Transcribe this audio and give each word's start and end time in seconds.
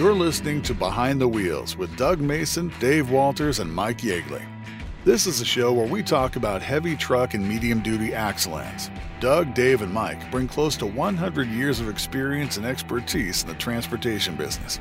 You're 0.00 0.14
listening 0.14 0.62
to 0.62 0.72
Behind 0.72 1.20
the 1.20 1.28
Wheels 1.28 1.76
with 1.76 1.94
Doug 1.98 2.20
Mason, 2.20 2.72
Dave 2.80 3.10
Walters, 3.10 3.58
and 3.58 3.70
Mike 3.70 3.98
Yeagley. 3.98 4.42
This 5.04 5.26
is 5.26 5.42
a 5.42 5.44
show 5.44 5.74
where 5.74 5.86
we 5.86 6.02
talk 6.02 6.36
about 6.36 6.62
heavy 6.62 6.96
truck 6.96 7.34
and 7.34 7.46
medium 7.46 7.82
duty 7.82 8.14
excellence. 8.14 8.90
Doug, 9.20 9.52
Dave, 9.52 9.82
and 9.82 9.92
Mike 9.92 10.30
bring 10.30 10.48
close 10.48 10.74
to 10.78 10.86
100 10.86 11.48
years 11.48 11.80
of 11.80 11.90
experience 11.90 12.56
and 12.56 12.64
expertise 12.64 13.42
in 13.42 13.50
the 13.50 13.54
transportation 13.56 14.36
business. 14.36 14.80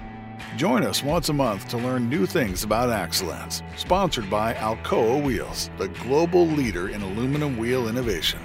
Join 0.55 0.85
us 0.85 1.03
once 1.03 1.27
a 1.27 1.33
month 1.33 1.67
to 1.67 1.77
learn 1.77 2.07
new 2.07 2.25
things 2.25 2.63
about 2.63 2.89
Axelance. 2.89 3.61
Sponsored 3.75 4.29
by 4.29 4.53
Alcoa 4.53 5.21
Wheels, 5.21 5.69
the 5.77 5.89
global 5.89 6.47
leader 6.47 6.87
in 6.87 7.01
aluminum 7.01 7.57
wheel 7.57 7.89
innovation. 7.89 8.39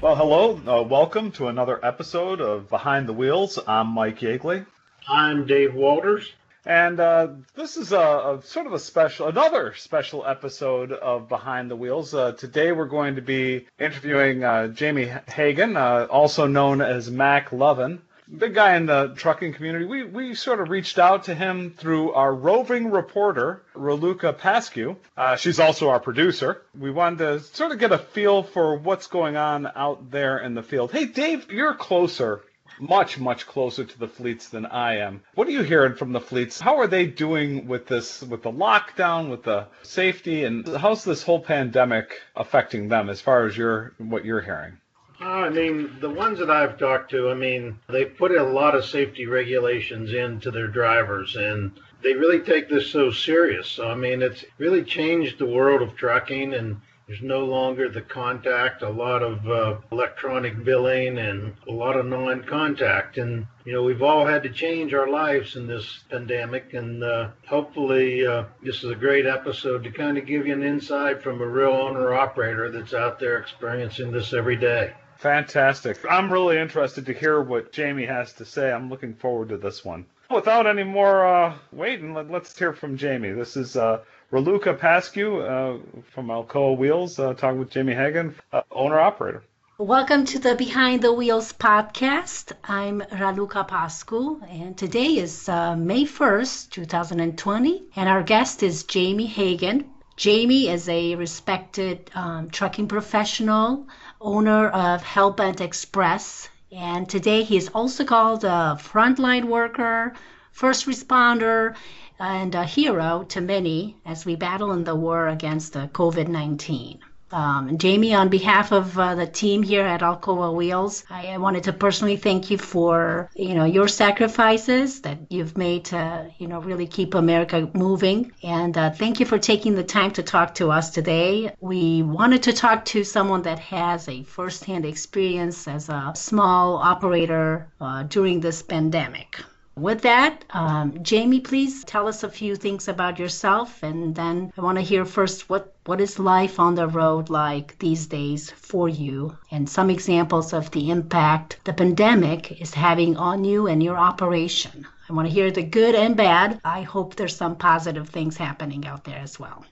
Well, 0.00 0.14
hello. 0.14 0.60
Uh, 0.68 0.84
welcome 0.84 1.32
to 1.32 1.48
another 1.48 1.84
episode 1.84 2.40
of 2.40 2.70
Behind 2.70 3.08
the 3.08 3.12
Wheels. 3.12 3.58
I'm 3.66 3.88
Mike 3.88 4.20
Yeagley. 4.20 4.66
I'm 5.08 5.46
Dave 5.46 5.74
Walters. 5.74 6.32
And 6.64 6.98
uh, 6.98 7.28
this 7.54 7.76
is 7.76 7.92
a, 7.92 7.98
a, 7.98 8.40
sort 8.42 8.66
of 8.66 8.72
a 8.72 8.78
special, 8.78 9.28
another 9.28 9.74
special 9.76 10.24
episode 10.26 10.92
of 10.92 11.28
Behind 11.28 11.70
the 11.70 11.76
Wheels. 11.76 12.14
Uh, 12.14 12.32
today 12.32 12.72
we're 12.72 12.86
going 12.86 13.16
to 13.16 13.20
be 13.20 13.66
interviewing 13.78 14.44
uh, 14.44 14.68
Jamie 14.68 15.12
Hagen, 15.28 15.76
uh, 15.76 16.06
also 16.08 16.46
known 16.46 16.80
as 16.80 17.10
Mac 17.10 17.52
Lovin. 17.52 18.00
Big 18.38 18.54
guy 18.54 18.76
in 18.76 18.86
the 18.86 19.12
trucking 19.14 19.52
community. 19.52 19.84
We, 19.84 20.04
we 20.04 20.34
sort 20.34 20.58
of 20.58 20.70
reached 20.70 20.98
out 20.98 21.24
to 21.24 21.34
him 21.34 21.74
through 21.76 22.12
our 22.12 22.34
roving 22.34 22.90
reporter, 22.90 23.60
Raluca 23.74 24.32
Pascu. 24.32 24.96
Uh, 25.18 25.36
she's 25.36 25.60
also 25.60 25.90
our 25.90 26.00
producer. 26.00 26.62
We 26.78 26.90
wanted 26.90 27.18
to 27.18 27.40
sort 27.40 27.72
of 27.72 27.78
get 27.78 27.92
a 27.92 27.98
feel 27.98 28.42
for 28.42 28.76
what's 28.76 29.08
going 29.08 29.36
on 29.36 29.70
out 29.76 30.10
there 30.10 30.38
in 30.38 30.54
the 30.54 30.62
field. 30.62 30.92
Hey, 30.92 31.04
Dave, 31.04 31.52
you're 31.52 31.74
closer 31.74 32.42
much, 32.78 33.18
much 33.18 33.46
closer 33.46 33.84
to 33.84 33.98
the 33.98 34.08
fleets 34.08 34.48
than 34.48 34.66
I 34.66 34.98
am. 34.98 35.22
What 35.34 35.48
are 35.48 35.52
you 35.52 35.62
hearing 35.62 35.94
from 35.94 36.12
the 36.12 36.20
fleets? 36.20 36.60
How 36.60 36.78
are 36.78 36.86
they 36.86 37.06
doing 37.06 37.66
with 37.66 37.86
this, 37.86 38.22
with 38.22 38.42
the 38.42 38.52
lockdown, 38.52 39.30
with 39.30 39.42
the 39.44 39.66
safety, 39.82 40.44
and 40.44 40.66
how's 40.66 41.04
this 41.04 41.22
whole 41.22 41.40
pandemic 41.40 42.20
affecting 42.36 42.88
them 42.88 43.08
as 43.08 43.20
far 43.20 43.46
as 43.46 43.56
your 43.56 43.94
what 43.98 44.24
you're 44.24 44.40
hearing? 44.40 44.78
Uh, 45.20 45.24
I 45.24 45.48
mean, 45.48 45.96
the 46.00 46.10
ones 46.10 46.40
that 46.40 46.50
I've 46.50 46.76
talked 46.76 47.12
to, 47.12 47.30
I 47.30 47.34
mean, 47.34 47.78
they 47.88 48.04
put 48.04 48.32
a 48.32 48.42
lot 48.42 48.74
of 48.74 48.84
safety 48.84 49.26
regulations 49.26 50.12
into 50.12 50.50
their 50.50 50.66
drivers, 50.66 51.36
and 51.36 51.78
they 52.02 52.14
really 52.14 52.40
take 52.40 52.68
this 52.68 52.90
so 52.90 53.12
serious. 53.12 53.68
So, 53.68 53.88
I 53.88 53.94
mean, 53.94 54.22
it's 54.22 54.44
really 54.58 54.82
changed 54.82 55.38
the 55.38 55.46
world 55.46 55.82
of 55.82 55.96
trucking 55.96 56.52
and 56.52 56.80
there's 57.06 57.22
no 57.22 57.44
longer 57.44 57.90
the 57.90 58.00
contact, 58.00 58.82
a 58.82 58.88
lot 58.88 59.22
of 59.22 59.46
uh, 59.46 59.76
electronic 59.92 60.64
billing, 60.64 61.18
and 61.18 61.54
a 61.68 61.72
lot 61.72 61.96
of 61.96 62.06
non 62.06 62.44
contact. 62.44 63.18
And, 63.18 63.46
you 63.66 63.72
know, 63.74 63.82
we've 63.82 64.02
all 64.02 64.26
had 64.26 64.42
to 64.44 64.48
change 64.48 64.94
our 64.94 65.08
lives 65.08 65.56
in 65.56 65.66
this 65.66 66.00
pandemic. 66.08 66.72
And 66.72 67.04
uh, 67.04 67.28
hopefully, 67.46 68.26
uh, 68.26 68.44
this 68.62 68.82
is 68.82 68.90
a 68.90 68.94
great 68.96 69.26
episode 69.26 69.84
to 69.84 69.90
kind 69.90 70.16
of 70.16 70.26
give 70.26 70.46
you 70.46 70.54
an 70.54 70.62
insight 70.62 71.22
from 71.22 71.42
a 71.42 71.46
real 71.46 71.72
owner 71.72 72.14
operator 72.14 72.70
that's 72.70 72.94
out 72.94 73.20
there 73.20 73.36
experiencing 73.36 74.10
this 74.10 74.32
every 74.32 74.56
day. 74.56 74.94
Fantastic. 75.18 75.98
I'm 76.10 76.32
really 76.32 76.58
interested 76.58 77.06
to 77.06 77.12
hear 77.12 77.40
what 77.40 77.72
Jamie 77.72 78.06
has 78.06 78.32
to 78.34 78.44
say. 78.44 78.72
I'm 78.72 78.88
looking 78.90 79.14
forward 79.14 79.50
to 79.50 79.56
this 79.58 79.84
one. 79.84 80.06
Without 80.30 80.66
any 80.66 80.84
more 80.84 81.26
uh, 81.26 81.54
waiting, 81.70 82.14
let, 82.14 82.30
us 82.30 82.58
hear 82.58 82.72
from 82.72 82.96
Jamie. 82.96 83.30
This 83.30 83.56
is 83.56 83.76
uh, 83.76 84.00
Raluca 84.32 84.76
Pascu 84.78 85.42
uh, 85.42 85.78
from 86.12 86.28
Alcoa 86.28 86.76
Wheels, 86.76 87.18
uh, 87.18 87.34
talking 87.34 87.58
with 87.58 87.70
Jamie 87.70 87.94
Hagen, 87.94 88.34
uh, 88.52 88.62
owner 88.70 88.98
operator. 88.98 89.44
Welcome 89.78 90.24
to 90.26 90.38
the 90.38 90.54
Behind 90.54 91.02
the 91.02 91.12
Wheels 91.12 91.52
podcast. 91.52 92.52
I'm 92.64 93.00
Raluca 93.00 93.68
Pascu, 93.68 94.40
and 94.48 94.76
today 94.78 95.18
is 95.18 95.48
uh, 95.48 95.76
May 95.76 96.04
1st, 96.04 96.70
2020, 96.70 97.82
and 97.96 98.08
our 98.08 98.22
guest 98.22 98.62
is 98.62 98.84
Jamie 98.84 99.26
Hagen. 99.26 99.90
Jamie 100.16 100.68
is 100.68 100.88
a 100.88 101.16
respected 101.16 102.10
um, 102.14 102.48
trucking 102.50 102.88
professional, 102.88 103.86
owner 104.20 104.68
of 104.68 105.02
Hellbent 105.02 105.60
Express, 105.60 106.48
and 106.72 107.08
today 107.08 107.42
he 107.42 107.56
is 107.56 107.68
also 107.74 108.04
called 108.04 108.44
a 108.44 108.78
frontline 108.80 109.44
worker, 109.44 110.14
first 110.52 110.86
responder, 110.86 111.74
and 112.18 112.54
a 112.54 112.64
hero 112.64 113.24
to 113.28 113.40
many 113.40 113.96
as 114.04 114.24
we 114.24 114.36
battle 114.36 114.72
in 114.72 114.84
the 114.84 114.94
war 114.94 115.28
against 115.28 115.72
the 115.72 115.88
COVID 115.92 116.28
19. 116.28 117.00
Um, 117.34 117.78
Jamie, 117.78 118.14
on 118.14 118.28
behalf 118.28 118.70
of 118.70 118.96
uh, 118.96 119.16
the 119.16 119.26
team 119.26 119.64
here 119.64 119.84
at 119.84 120.02
Alcoa 120.02 120.54
Wheels, 120.54 121.02
I, 121.10 121.28
I, 121.28 121.38
wanted 121.38 121.64
to 121.64 121.72
personally 121.72 122.16
thank 122.16 122.48
you 122.48 122.58
for 122.58 123.28
you 123.34 123.54
know 123.54 123.64
your 123.64 123.88
sacrifices 123.88 125.00
that 125.00 125.18
you've 125.30 125.58
made 125.58 125.86
to 125.86 126.30
you 126.38 126.46
know 126.46 126.60
really 126.60 126.86
keep 126.86 127.14
America 127.14 127.68
moving, 127.74 128.30
and 128.44 128.78
uh, 128.78 128.90
thank 128.90 129.18
you 129.18 129.26
for 129.26 129.38
taking 129.38 129.74
the 129.74 129.82
time 129.82 130.12
to 130.12 130.22
talk 130.22 130.54
to 130.56 130.70
us 130.70 130.90
today. 130.90 131.52
We 131.60 132.04
wanted 132.04 132.44
to 132.44 132.52
talk 132.52 132.84
to 132.86 133.02
someone 133.02 133.42
that 133.42 133.58
has 133.58 134.08
a 134.08 134.22
firsthand 134.22 134.84
experience 134.86 135.66
as 135.66 135.88
a 135.88 136.12
small 136.14 136.76
operator 136.76 137.66
uh, 137.80 138.04
during 138.04 138.38
this 138.38 138.62
pandemic. 138.62 139.40
With 139.76 140.02
that, 140.02 140.44
um, 140.50 141.02
Jamie, 141.02 141.40
please 141.40 141.82
tell 141.82 142.06
us 142.06 142.22
a 142.22 142.30
few 142.30 142.54
things 142.54 142.86
about 142.86 143.18
yourself, 143.18 143.82
and 143.82 144.14
then 144.14 144.52
I 144.56 144.60
want 144.60 144.78
to 144.78 144.82
hear 144.82 145.04
first 145.04 145.50
what 145.50 145.74
what 145.84 146.00
is 146.00 146.20
life 146.20 146.60
on 146.60 146.76
the 146.76 146.86
road 146.86 147.28
like 147.28 147.76
these 147.80 148.06
days 148.06 148.52
for 148.52 148.88
you, 148.88 149.36
and 149.50 149.68
some 149.68 149.90
examples 149.90 150.52
of 150.52 150.70
the 150.70 150.90
impact 150.90 151.58
the 151.64 151.72
pandemic 151.72 152.60
is 152.60 152.72
having 152.72 153.16
on 153.16 153.42
you 153.44 153.66
and 153.66 153.82
your 153.82 153.96
operation. 153.96 154.86
I 155.08 155.12
want 155.12 155.26
to 155.26 155.34
hear 155.34 155.50
the 155.50 155.64
good 155.64 155.96
and 155.96 156.16
bad. 156.16 156.60
I 156.64 156.82
hope 156.82 157.16
there's 157.16 157.36
some 157.36 157.56
positive 157.56 158.08
things 158.08 158.36
happening 158.36 158.86
out 158.86 159.02
there 159.02 159.18
as 159.18 159.40
well. 159.40 159.64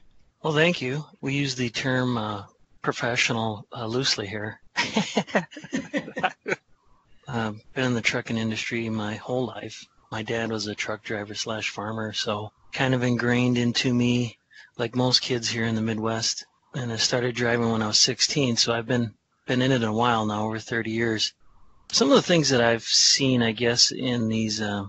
Well, 0.42 0.52
thank 0.52 0.82
you. 0.82 1.04
We 1.20 1.34
use 1.34 1.54
the 1.54 1.70
term 1.70 2.18
uh, 2.18 2.46
professional 2.82 3.68
uh, 3.72 3.86
loosely 3.86 4.26
here. 4.26 4.60
uh, 7.28 7.52
been 7.72 7.84
in 7.84 7.94
the 7.94 8.00
trucking 8.00 8.36
industry 8.36 8.88
my 8.88 9.14
whole 9.14 9.46
life 9.46 9.86
my 10.12 10.22
dad 10.22 10.52
was 10.52 10.66
a 10.66 10.74
truck 10.74 11.02
driver 11.02 11.34
slash 11.34 11.70
farmer, 11.70 12.12
so 12.12 12.52
kind 12.70 12.92
of 12.92 13.02
ingrained 13.02 13.56
into 13.56 13.94
me, 13.94 14.36
like 14.76 14.94
most 14.94 15.22
kids 15.22 15.48
here 15.48 15.64
in 15.64 15.74
the 15.74 15.80
Midwest. 15.80 16.44
And 16.74 16.92
I 16.92 16.96
started 16.96 17.34
driving 17.34 17.72
when 17.72 17.80
I 17.80 17.86
was 17.86 17.98
16, 17.98 18.58
so 18.58 18.74
I've 18.74 18.86
been 18.86 19.14
been 19.46 19.62
in 19.62 19.72
it 19.72 19.82
a 19.82 19.90
while 19.90 20.26
now, 20.26 20.44
over 20.44 20.58
30 20.58 20.90
years. 20.90 21.32
Some 21.90 22.10
of 22.10 22.16
the 22.16 22.28
things 22.28 22.50
that 22.50 22.60
I've 22.60 22.84
seen, 22.84 23.42
I 23.42 23.52
guess, 23.52 23.90
in 23.90 24.28
these 24.28 24.60
uh, 24.60 24.84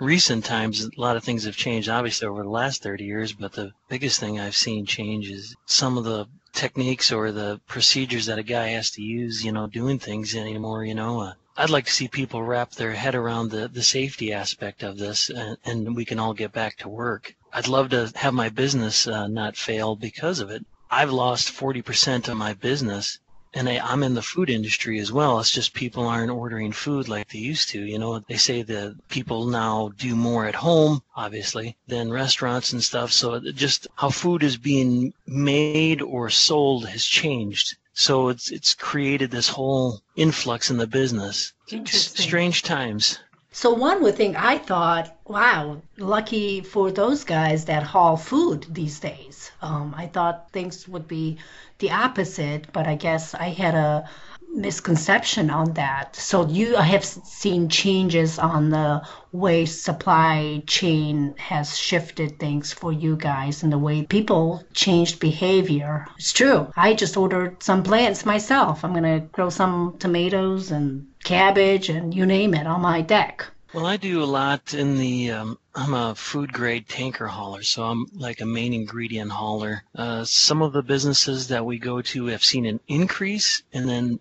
recent 0.00 0.44
times, 0.44 0.84
a 0.84 0.90
lot 1.00 1.16
of 1.16 1.22
things 1.22 1.44
have 1.44 1.56
changed, 1.56 1.88
obviously, 1.88 2.26
over 2.26 2.42
the 2.42 2.48
last 2.48 2.82
30 2.82 3.04
years. 3.04 3.32
But 3.32 3.52
the 3.52 3.70
biggest 3.88 4.18
thing 4.18 4.40
I've 4.40 4.56
seen 4.56 4.84
change 4.84 5.30
is 5.30 5.54
some 5.66 5.96
of 5.96 6.02
the 6.02 6.26
techniques 6.52 7.12
or 7.12 7.30
the 7.30 7.60
procedures 7.68 8.26
that 8.26 8.40
a 8.40 8.42
guy 8.42 8.70
has 8.70 8.90
to 8.92 9.02
use, 9.02 9.44
you 9.44 9.52
know, 9.52 9.68
doing 9.68 10.00
things 10.00 10.34
anymore. 10.34 10.84
You 10.84 10.96
know, 10.96 11.20
uh, 11.20 11.32
I'd 11.60 11.68
like 11.68 11.84
to 11.84 11.92
see 11.92 12.08
people 12.08 12.42
wrap 12.42 12.70
their 12.70 12.94
head 12.94 13.14
around 13.14 13.50
the, 13.50 13.68
the 13.68 13.82
safety 13.82 14.32
aspect 14.32 14.82
of 14.82 14.96
this 14.96 15.28
and, 15.28 15.58
and 15.62 15.94
we 15.94 16.06
can 16.06 16.18
all 16.18 16.32
get 16.32 16.52
back 16.52 16.78
to 16.78 16.88
work. 16.88 17.36
I'd 17.52 17.68
love 17.68 17.90
to 17.90 18.10
have 18.16 18.32
my 18.32 18.48
business 18.48 19.06
uh, 19.06 19.26
not 19.26 19.58
fail 19.58 19.94
because 19.94 20.40
of 20.40 20.48
it. 20.48 20.64
I've 20.90 21.12
lost 21.12 21.52
40% 21.52 22.28
of 22.28 22.38
my 22.38 22.54
business 22.54 23.18
and 23.52 23.68
I, 23.68 23.78
I'm 23.78 24.02
in 24.02 24.14
the 24.14 24.22
food 24.22 24.48
industry 24.48 24.98
as 25.00 25.12
well. 25.12 25.38
It's 25.38 25.50
just 25.50 25.74
people 25.74 26.06
aren't 26.06 26.30
ordering 26.30 26.72
food 26.72 27.08
like 27.08 27.28
they 27.28 27.40
used 27.40 27.68
to. 27.70 27.84
You 27.84 27.98
know, 27.98 28.20
they 28.20 28.38
say 28.38 28.62
that 28.62 28.96
people 29.08 29.44
now 29.44 29.90
do 29.98 30.16
more 30.16 30.46
at 30.46 30.54
home, 30.54 31.02
obviously, 31.14 31.76
than 31.86 32.10
restaurants 32.10 32.72
and 32.72 32.82
stuff. 32.82 33.12
So 33.12 33.38
just 33.52 33.86
how 33.96 34.08
food 34.08 34.42
is 34.42 34.56
being 34.56 35.12
made 35.26 36.00
or 36.00 36.30
sold 36.30 36.88
has 36.88 37.04
changed. 37.04 37.76
So 38.00 38.30
it's 38.30 38.50
it's 38.50 38.72
created 38.72 39.30
this 39.30 39.46
whole 39.46 40.00
influx 40.16 40.70
in 40.70 40.78
the 40.78 40.86
business. 40.86 41.52
Interesting. 41.68 42.24
Strange 42.24 42.62
times. 42.62 43.18
So 43.52 43.74
one 43.74 44.02
would 44.02 44.14
think 44.14 44.36
I 44.42 44.56
thought, 44.56 45.14
wow, 45.26 45.82
lucky 45.98 46.62
for 46.62 46.90
those 46.90 47.24
guys 47.24 47.66
that 47.66 47.82
haul 47.82 48.16
food 48.16 48.64
these 48.70 49.00
days. 49.00 49.50
Um, 49.60 49.94
I 49.94 50.06
thought 50.06 50.50
things 50.50 50.88
would 50.88 51.08
be 51.08 51.36
the 51.78 51.90
opposite, 51.90 52.72
but 52.72 52.86
I 52.86 52.94
guess 52.94 53.34
I 53.34 53.50
had 53.50 53.74
a 53.74 54.08
misconception 54.52 55.50
on 55.50 55.74
that. 55.74 56.16
So 56.16 56.46
you 56.46 56.76
have 56.76 57.04
seen 57.04 57.68
changes 57.68 58.38
on 58.38 58.70
the 58.70 59.02
way 59.32 59.64
supply 59.66 60.62
chain 60.66 61.34
has 61.38 61.78
shifted 61.78 62.38
things 62.38 62.72
for 62.72 62.92
you 62.92 63.16
guys 63.16 63.62
and 63.62 63.72
the 63.72 63.78
way 63.78 64.02
people 64.02 64.64
changed 64.74 65.20
behavior. 65.20 66.06
It's 66.16 66.32
true. 66.32 66.72
I 66.76 66.94
just 66.94 67.16
ordered 67.16 67.62
some 67.62 67.82
plants 67.82 68.26
myself. 68.26 68.84
I'm 68.84 68.92
going 68.92 69.04
to 69.04 69.26
grow 69.26 69.50
some 69.50 69.96
tomatoes 69.98 70.70
and 70.70 71.06
cabbage 71.22 71.88
and 71.88 72.14
you 72.14 72.26
name 72.26 72.54
it 72.54 72.66
on 72.66 72.80
my 72.80 73.02
deck. 73.02 73.46
Well, 73.72 73.86
I 73.86 73.98
do 73.98 74.20
a 74.20 74.24
lot 74.24 74.74
in 74.74 74.98
the. 74.98 75.30
Um, 75.30 75.58
I'm 75.76 75.94
a 75.94 76.16
food 76.16 76.52
grade 76.52 76.88
tanker 76.88 77.28
hauler, 77.28 77.62
so 77.62 77.84
I'm 77.84 78.06
like 78.14 78.40
a 78.40 78.46
main 78.46 78.74
ingredient 78.74 79.30
hauler. 79.30 79.84
Uh, 79.94 80.24
some 80.24 80.60
of 80.60 80.72
the 80.72 80.82
businesses 80.82 81.48
that 81.48 81.64
we 81.64 81.78
go 81.78 82.02
to 82.02 82.26
have 82.26 82.42
seen 82.42 82.66
an 82.66 82.80
increase, 82.88 83.62
and 83.72 83.88
then 83.88 84.18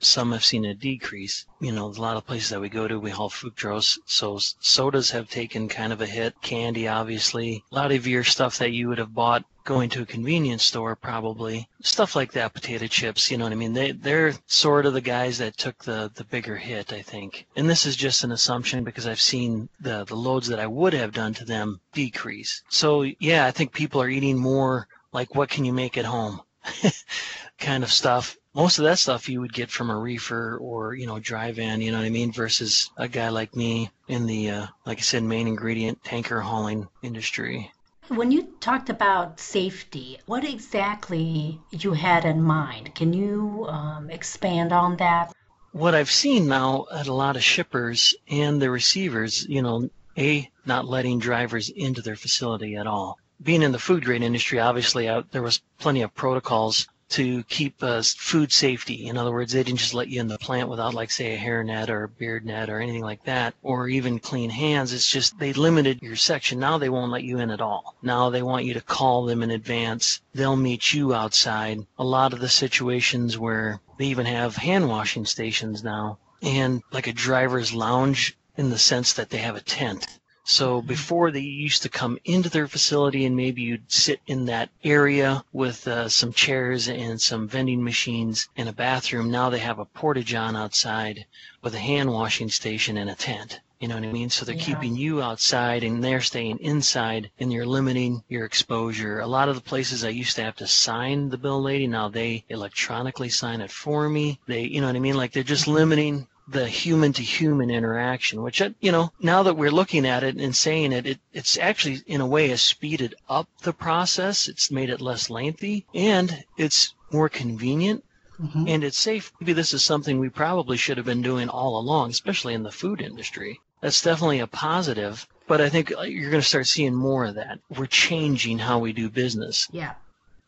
some 0.00 0.32
have 0.32 0.44
seen 0.44 0.64
a 0.64 0.74
decrease. 0.74 1.46
You 1.60 1.72
know, 1.72 1.86
a 1.86 2.00
lot 2.00 2.16
of 2.16 2.26
places 2.26 2.50
that 2.50 2.60
we 2.60 2.68
go 2.68 2.86
to, 2.86 2.98
we 2.98 3.10
haul 3.10 3.30
fructose, 3.30 3.98
so 4.06 4.38
sodas 4.38 5.10
have 5.10 5.28
taken 5.28 5.68
kind 5.68 5.92
of 5.92 6.00
a 6.00 6.06
hit. 6.06 6.40
Candy, 6.40 6.86
obviously. 6.88 7.64
A 7.72 7.74
lot 7.74 7.92
of 7.92 8.06
your 8.06 8.24
stuff 8.24 8.58
that 8.58 8.72
you 8.72 8.88
would 8.88 8.98
have 8.98 9.14
bought 9.14 9.44
going 9.68 9.90
to 9.90 10.00
a 10.00 10.06
convenience 10.06 10.64
store 10.64 10.96
probably. 10.96 11.68
Stuff 11.82 12.16
like 12.16 12.32
that 12.32 12.54
potato 12.54 12.86
chips 12.86 13.30
you 13.30 13.36
know 13.36 13.44
what 13.44 13.52
i 13.52 13.56
mean? 13.56 13.74
They 13.74 13.92
they're 13.92 14.32
sort 14.46 14.86
of 14.86 14.94
the 14.94 15.02
guys 15.02 15.36
that 15.38 15.58
took 15.58 15.84
the 15.84 16.10
the 16.14 16.24
bigger 16.24 16.56
hit 16.56 16.90
i 16.90 17.02
think. 17.02 17.46
And 17.54 17.68
this 17.68 17.84
is 17.84 17.94
just 17.94 18.24
an 18.24 18.32
assumption 18.32 18.82
because 18.82 19.06
i've 19.06 19.20
seen 19.20 19.68
the 19.78 20.04
the 20.04 20.16
loads 20.16 20.46
that 20.48 20.58
i 20.58 20.66
would 20.66 20.94
have 20.94 21.12
done 21.12 21.34
to 21.34 21.44
them 21.44 21.80
decrease. 21.92 22.62
So 22.70 23.02
yeah 23.20 23.44
i 23.44 23.50
think 23.50 23.72
people 23.72 24.00
are 24.00 24.08
eating 24.08 24.38
more 24.38 24.88
like 25.12 25.34
what 25.34 25.50
can 25.50 25.66
you 25.66 25.74
make 25.74 25.98
at 25.98 26.06
home? 26.06 26.40
Kind 27.58 27.84
of 27.84 27.92
stuff 27.92 28.38
most 28.58 28.80
of 28.80 28.84
that 28.84 28.98
stuff 28.98 29.28
you 29.28 29.40
would 29.40 29.52
get 29.52 29.70
from 29.70 29.88
a 29.88 29.96
reefer 29.96 30.58
or 30.60 30.92
you 30.94 31.06
know 31.06 31.20
dry 31.20 31.52
van 31.52 31.80
you 31.80 31.92
know 31.92 31.98
what 31.98 32.04
i 32.04 32.10
mean 32.10 32.32
versus 32.32 32.90
a 32.96 33.06
guy 33.06 33.28
like 33.28 33.54
me 33.54 33.88
in 34.08 34.26
the 34.26 34.50
uh, 34.50 34.66
like 34.84 34.98
i 34.98 35.00
said 35.00 35.22
main 35.22 35.46
ingredient 35.46 36.02
tanker 36.02 36.40
hauling 36.40 36.88
industry 37.02 37.70
when 38.08 38.30
you 38.30 38.48
talked 38.60 38.88
about 38.88 39.38
safety, 39.38 40.18
what 40.24 40.42
exactly 40.42 41.60
you 41.70 41.92
had 41.92 42.24
in 42.24 42.42
mind? 42.42 42.94
Can 42.94 43.12
you 43.12 43.66
um, 43.68 44.08
expand 44.08 44.72
on 44.72 44.96
that? 44.96 45.30
What 45.72 45.94
I've 45.94 46.10
seen 46.10 46.48
now 46.48 46.86
at 46.90 47.06
a 47.06 47.12
lot 47.12 47.36
of 47.36 47.44
shippers 47.44 48.14
and 48.26 48.62
the 48.62 48.70
receivers, 48.70 49.44
you 49.46 49.60
know, 49.60 49.90
A, 50.16 50.50
not 50.64 50.86
letting 50.86 51.18
drivers 51.18 51.68
into 51.68 52.00
their 52.00 52.16
facility 52.16 52.76
at 52.76 52.86
all. 52.86 53.18
Being 53.42 53.60
in 53.60 53.72
the 53.72 53.78
food 53.78 54.06
grade 54.06 54.22
industry, 54.22 54.58
obviously, 54.58 55.10
I, 55.10 55.22
there 55.30 55.42
was 55.42 55.60
plenty 55.78 56.00
of 56.00 56.14
protocols 56.14 56.88
to 57.10 57.42
keep 57.44 57.82
uh, 57.82 58.02
food 58.02 58.52
safety. 58.52 59.06
In 59.06 59.16
other 59.16 59.32
words, 59.32 59.52
they 59.52 59.62
didn't 59.62 59.78
just 59.78 59.94
let 59.94 60.08
you 60.08 60.20
in 60.20 60.28
the 60.28 60.38
plant 60.38 60.68
without, 60.68 60.94
like, 60.94 61.10
say, 61.10 61.34
a 61.34 61.38
hair 61.38 61.64
net 61.64 61.88
or 61.88 62.04
a 62.04 62.08
beard 62.08 62.44
net 62.44 62.68
or 62.68 62.80
anything 62.80 63.02
like 63.02 63.24
that, 63.24 63.54
or 63.62 63.88
even 63.88 64.18
clean 64.18 64.50
hands. 64.50 64.92
It's 64.92 65.10
just 65.10 65.38
they 65.38 65.52
limited 65.52 66.02
your 66.02 66.16
section. 66.16 66.58
Now 66.58 66.78
they 66.78 66.88
won't 66.88 67.12
let 67.12 67.24
you 67.24 67.38
in 67.38 67.50
at 67.50 67.60
all. 67.60 67.96
Now 68.02 68.30
they 68.30 68.42
want 68.42 68.66
you 68.66 68.74
to 68.74 68.80
call 68.80 69.24
them 69.24 69.42
in 69.42 69.50
advance. 69.50 70.20
They'll 70.34 70.56
meet 70.56 70.92
you 70.92 71.14
outside. 71.14 71.86
A 71.98 72.04
lot 72.04 72.32
of 72.32 72.40
the 72.40 72.48
situations 72.48 73.38
where 73.38 73.80
they 73.96 74.06
even 74.06 74.26
have 74.26 74.56
hand 74.56 74.88
washing 74.88 75.24
stations 75.24 75.82
now 75.82 76.18
and 76.42 76.82
like 76.92 77.06
a 77.06 77.12
driver's 77.12 77.72
lounge 77.72 78.36
in 78.56 78.70
the 78.70 78.78
sense 78.78 79.12
that 79.14 79.30
they 79.30 79.38
have 79.38 79.56
a 79.56 79.60
tent 79.60 80.06
so 80.50 80.80
before 80.80 81.30
they 81.30 81.40
used 81.40 81.82
to 81.82 81.90
come 81.90 82.18
into 82.24 82.48
their 82.48 82.66
facility 82.66 83.26
and 83.26 83.36
maybe 83.36 83.60
you'd 83.60 83.92
sit 83.92 84.18
in 84.26 84.46
that 84.46 84.70
area 84.82 85.44
with 85.52 85.86
uh, 85.86 86.08
some 86.08 86.32
chairs 86.32 86.88
and 86.88 87.20
some 87.20 87.46
vending 87.46 87.84
machines 87.84 88.48
and 88.56 88.66
a 88.66 88.72
bathroom. 88.72 89.30
Now 89.30 89.50
they 89.50 89.58
have 89.58 89.78
a 89.78 89.84
porta 89.84 90.24
john 90.24 90.56
outside 90.56 91.26
with 91.60 91.74
a 91.74 91.78
hand 91.78 92.10
washing 92.10 92.48
station 92.48 92.96
and 92.96 93.10
a 93.10 93.14
tent. 93.14 93.60
You 93.78 93.88
know 93.88 93.96
what 93.96 94.04
I 94.04 94.10
mean? 94.10 94.30
So 94.30 94.46
they're 94.46 94.54
yeah. 94.54 94.64
keeping 94.64 94.96
you 94.96 95.20
outside 95.22 95.84
and 95.84 96.02
they're 96.02 96.22
staying 96.22 96.60
inside 96.60 97.30
and 97.38 97.52
you're 97.52 97.66
limiting 97.66 98.24
your 98.30 98.46
exposure. 98.46 99.20
A 99.20 99.26
lot 99.26 99.50
of 99.50 99.54
the 99.54 99.60
places 99.60 100.02
I 100.02 100.08
used 100.08 100.36
to 100.36 100.44
have 100.44 100.56
to 100.56 100.66
sign 100.66 101.28
the 101.28 101.36
bill 101.36 101.60
lady, 101.60 101.86
now 101.86 102.08
they 102.08 102.44
electronically 102.48 103.28
sign 103.28 103.60
it 103.60 103.70
for 103.70 104.08
me. 104.08 104.40
They, 104.46 104.62
you 104.62 104.80
know 104.80 104.86
what 104.86 104.96
I 104.96 105.00
mean? 105.00 105.18
Like 105.18 105.32
they're 105.32 105.42
just 105.42 105.64
mm-hmm. 105.64 105.74
limiting 105.74 106.26
the 106.50 106.66
human 106.66 107.12
to 107.12 107.22
human 107.22 107.70
interaction, 107.70 108.42
which, 108.42 108.62
uh, 108.62 108.70
you 108.80 108.90
know, 108.90 109.12
now 109.20 109.42
that 109.42 109.56
we're 109.56 109.70
looking 109.70 110.06
at 110.06 110.24
it 110.24 110.36
and 110.36 110.56
saying 110.56 110.92
it, 110.92 111.06
it, 111.06 111.18
it's 111.32 111.58
actually 111.58 112.00
in 112.06 112.20
a 112.20 112.26
way 112.26 112.48
has 112.48 112.62
speeded 112.62 113.14
up 113.28 113.48
the 113.62 113.72
process. 113.72 114.48
It's 114.48 114.70
made 114.70 114.88
it 114.88 115.00
less 115.00 115.28
lengthy 115.28 115.86
and 115.94 116.44
it's 116.56 116.94
more 117.12 117.28
convenient 117.28 118.02
mm-hmm. 118.40 118.64
and 118.66 118.82
it's 118.82 118.98
safe. 118.98 119.32
Maybe 119.40 119.52
this 119.52 119.74
is 119.74 119.84
something 119.84 120.18
we 120.18 120.30
probably 120.30 120.76
should 120.76 120.96
have 120.96 121.06
been 121.06 121.22
doing 121.22 121.48
all 121.48 121.78
along, 121.78 122.10
especially 122.10 122.54
in 122.54 122.62
the 122.62 122.72
food 122.72 123.02
industry. 123.02 123.60
That's 123.82 124.02
definitely 124.02 124.40
a 124.40 124.46
positive, 124.46 125.26
but 125.46 125.60
I 125.60 125.68
think 125.68 125.92
uh, 125.96 126.02
you're 126.02 126.30
going 126.30 126.42
to 126.42 126.48
start 126.48 126.66
seeing 126.66 126.94
more 126.94 127.26
of 127.26 127.34
that. 127.34 127.60
We're 127.68 127.86
changing 127.86 128.58
how 128.58 128.78
we 128.78 128.92
do 128.92 129.10
business. 129.10 129.68
Yeah. 129.70 129.94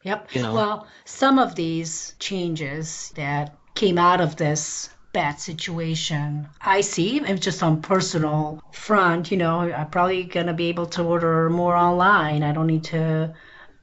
Yep. 0.03 0.35
You 0.35 0.43
know? 0.43 0.55
Well, 0.55 0.87
some 1.05 1.39
of 1.39 1.55
these 1.55 2.15
changes 2.19 3.13
that 3.17 3.55
came 3.75 3.99
out 3.99 4.21
of 4.21 4.37
this 4.37 4.89
bad 5.13 5.41
situation 5.41 6.49
I 6.61 6.83
see. 6.83 7.19
And 7.19 7.41
just 7.43 7.63
on 7.63 7.83
personal 7.83 8.63
front, 8.73 9.31
you 9.31 9.37
know, 9.37 9.61
I'm 9.61 9.91
probably 9.91 10.25
gonna 10.25 10.55
be 10.55 10.69
able 10.69 10.87
to 10.87 11.03
order 11.03 11.51
more 11.51 11.77
online. 11.77 12.43
I 12.43 12.53
don't 12.53 12.67
need 12.67 12.85
to 12.85 13.35